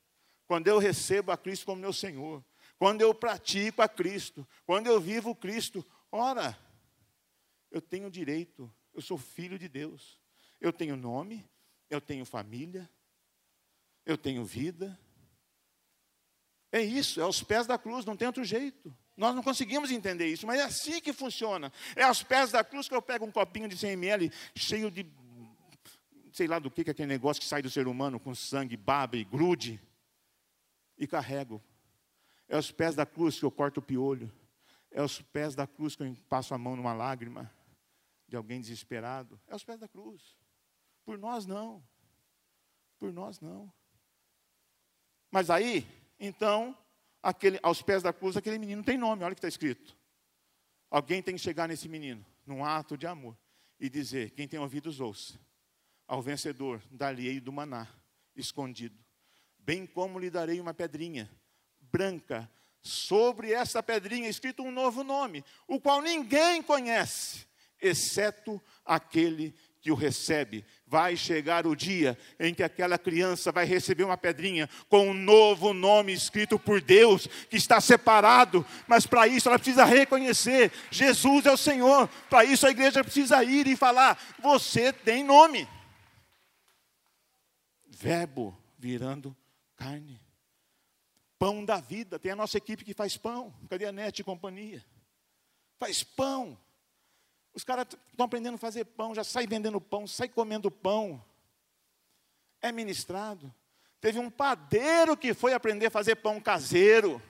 [0.47, 2.41] Quando eu recebo a Cristo como meu Senhor,
[2.79, 6.57] quando eu pratico a Cristo, quando eu vivo Cristo, ora,
[7.73, 10.21] eu tenho direito, eu sou filho de Deus.
[10.61, 11.43] Eu tenho nome,
[11.89, 12.87] eu tenho família,
[14.05, 14.97] eu tenho vida.
[16.71, 18.95] É isso, é aos pés da cruz, não tem outro jeito.
[19.17, 21.73] Nós não conseguimos entender isso, mas é assim que funciona.
[21.95, 25.11] É aos pés da cruz que eu pego um copinho de 100 ml cheio de,
[26.31, 28.77] sei lá do que, que é aquele negócio que sai do ser humano com sangue,
[28.77, 29.81] baba e grude,
[30.95, 31.61] e carrego.
[32.47, 34.31] É aos pés da cruz que eu corto o piolho.
[34.91, 37.51] É aos pés da cruz que eu passo a mão numa lágrima
[38.33, 40.35] de alguém desesperado, é aos pés da cruz.
[41.05, 41.87] Por nós não.
[42.97, 43.71] Por nós não.
[45.29, 45.85] Mas aí,
[46.19, 46.75] então,
[47.21, 49.95] aquele, aos pés da cruz, aquele menino tem nome, olha o que está escrito.
[50.89, 53.37] Alguém tem que chegar nesse menino, num ato de amor,
[53.79, 55.39] e dizer: quem tem ouvidos, ouça.
[56.07, 57.87] Ao vencedor, dar-lhe do maná,
[58.35, 58.97] escondido.
[59.59, 61.29] Bem como lhe darei uma pedrinha
[61.79, 62.49] branca,
[62.81, 67.45] sobre essa pedrinha escrito um novo nome, o qual ninguém conhece,
[67.83, 69.53] exceto aquele
[69.83, 70.65] que o recebe.
[70.87, 75.73] Vai chegar o dia em que aquela criança vai receber uma pedrinha com um novo
[75.73, 81.51] nome escrito por Deus, que está separado, mas para isso ela precisa reconhecer: Jesus é
[81.51, 82.07] o Senhor.
[82.29, 85.67] Para isso a igreja precisa ir e falar: Você tem nome.
[87.85, 89.35] Verbo virando
[89.75, 90.21] carne.
[91.37, 92.17] Pão da vida.
[92.17, 93.53] Tem a nossa equipe que faz pão.
[93.69, 94.83] Cadê a e companhia?
[95.77, 96.57] Faz pão.
[97.53, 101.23] Os caras estão aprendendo a fazer pão, já sai vendendo pão, sai comendo pão.
[102.61, 103.53] É ministrado.
[104.01, 107.21] Teve um padeiro que foi aprender a fazer pão caseiro.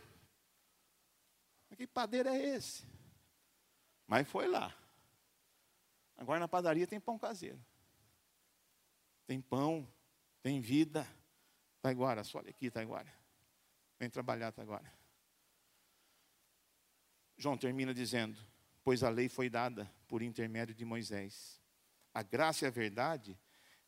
[1.75, 2.85] Que padeiro é esse?
[4.07, 4.73] Mas foi lá.
[6.15, 7.59] Agora na padaria tem pão caseiro.
[9.25, 9.87] Tem pão,
[10.41, 11.07] tem vida.
[11.81, 13.11] Taiguara, só olha aqui, Taiguara.
[13.99, 14.91] Vem trabalhar, Taiguara.
[17.37, 18.37] João termina dizendo:
[18.83, 21.61] Pois a lei foi dada por intermédio de Moisés.
[22.13, 23.39] A graça e a verdade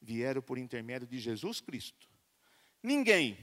[0.02, 2.08] vieram por intermédio de Jesus Cristo.
[2.82, 3.38] Ninguém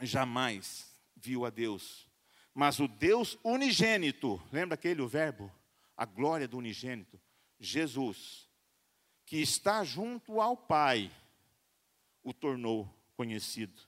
[0.00, 2.08] jamais viu a Deus.
[2.54, 5.50] Mas o Deus unigênito, lembra aquele o verbo?
[5.96, 7.20] A glória do unigênito,
[7.58, 8.48] Jesus,
[9.26, 11.10] que está junto ao Pai,
[12.22, 13.82] o tornou conhecido.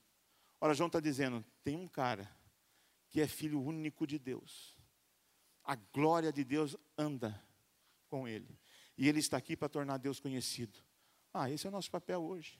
[0.61, 2.29] Ora, João está dizendo: tem um cara
[3.09, 4.72] que é filho único de Deus.
[5.63, 7.41] A glória de Deus anda
[8.07, 8.59] com ele.
[8.97, 10.77] E ele está aqui para tornar Deus conhecido.
[11.33, 12.59] Ah, esse é o nosso papel hoje.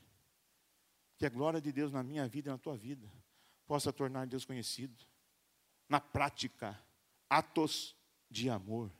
[1.17, 3.11] Que a glória de Deus na minha vida e na tua vida
[3.67, 5.03] possa tornar Deus conhecido.
[5.87, 6.79] Na prática,
[7.29, 7.95] atos
[8.29, 8.91] de amor.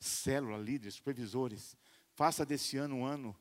[0.00, 1.76] Célula, líderes, supervisores.
[2.14, 3.36] Faça desse ano um ano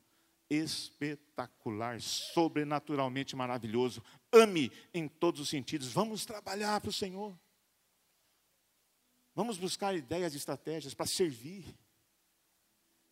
[0.49, 4.03] espetacular, sobrenaturalmente maravilhoso.
[4.31, 5.91] Ame em todos os sentidos.
[5.91, 7.37] Vamos trabalhar para o Senhor.
[9.41, 11.65] Vamos buscar ideias e estratégias para servir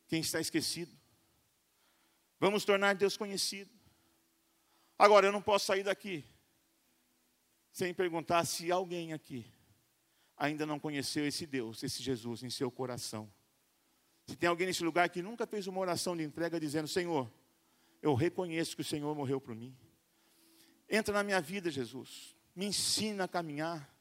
[0.08, 0.96] quem está esquecido.
[2.40, 3.72] Vamos tornar Deus conhecido.
[4.96, 6.24] Agora, eu não posso sair daqui
[7.72, 9.44] sem perguntar se alguém aqui
[10.38, 13.28] ainda não conheceu esse Deus, esse Jesus em seu coração.
[14.28, 17.28] Se tem alguém nesse lugar que nunca fez uma oração de entrega dizendo: Senhor,
[18.04, 19.76] eu reconheço que o Senhor morreu por mim.
[20.88, 22.36] Entra na minha vida, Jesus.
[22.56, 23.92] Me ensina a caminhar.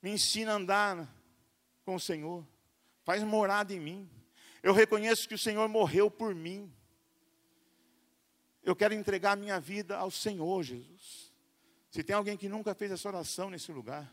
[0.00, 1.17] Me ensina a andar
[1.88, 2.46] com o Senhor.
[3.02, 4.10] Faz morada em mim.
[4.62, 6.70] Eu reconheço que o Senhor morreu por mim.
[8.62, 11.32] Eu quero entregar a minha vida ao Senhor, Jesus.
[11.90, 14.06] Se tem alguém que nunca fez essa oração nesse lugar,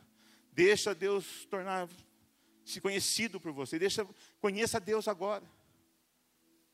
[0.53, 3.77] deixa Deus tornar-se conhecido por você.
[3.77, 4.07] Deixa,
[4.39, 5.43] conheça Deus agora.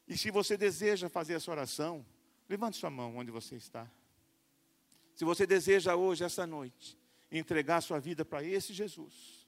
[0.07, 2.05] E se você deseja fazer essa oração,
[2.47, 3.89] levante sua mão onde você está.
[5.15, 6.95] Se você deseja hoje, essa noite,
[7.31, 9.40] entregar sua vida para esse Jesus,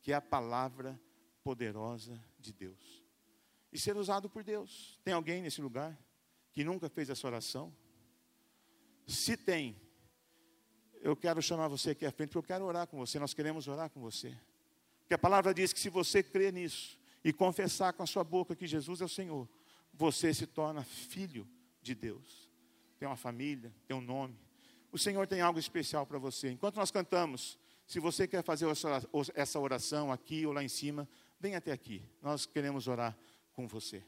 [0.00, 1.00] que é a palavra
[1.42, 3.00] poderosa de Deus
[3.72, 4.98] e ser usado por Deus.
[5.04, 5.96] Tem alguém nesse lugar
[6.52, 7.74] que nunca fez essa oração?
[9.06, 9.80] Se tem,
[11.00, 13.68] eu quero chamar você aqui à frente, porque eu quero orar com você, nós queremos
[13.68, 14.36] orar com você.
[15.00, 18.56] Porque a palavra diz que se você crer nisso e confessar com a sua boca
[18.56, 19.48] que Jesus é o Senhor,
[19.92, 21.48] você se torna filho
[21.82, 22.48] de Deus.
[22.98, 24.38] Tem uma família, tem um nome.
[24.92, 26.50] O Senhor tem algo especial para você.
[26.50, 27.58] Enquanto nós cantamos,
[27.90, 28.68] se você quer fazer
[29.34, 31.08] essa oração aqui ou lá em cima,
[31.40, 32.00] vem até aqui.
[32.22, 33.18] Nós queremos orar
[33.52, 34.00] com você.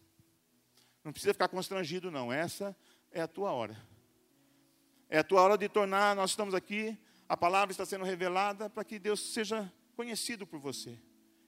[1.03, 2.33] Não precisa ficar constrangido, não.
[2.33, 2.77] Essa
[3.11, 3.77] é a tua hora.
[5.11, 6.97] É a tua hora de tornar, nós estamos aqui,
[7.29, 10.97] a palavra está sendo revelada para que Deus seja conhecido por você.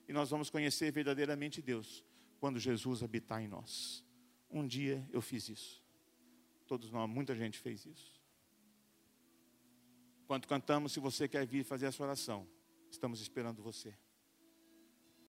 [0.08, 2.02] E nós vamos conhecer verdadeiramente Deus
[2.40, 4.04] quando Jesus habitar em nós.
[4.50, 5.80] Um dia eu fiz isso.
[6.66, 8.13] Todos nós, muita gente fez isso.
[10.24, 12.48] Enquanto cantamos, se você quer vir fazer essa oração,
[12.90, 13.94] estamos esperando você.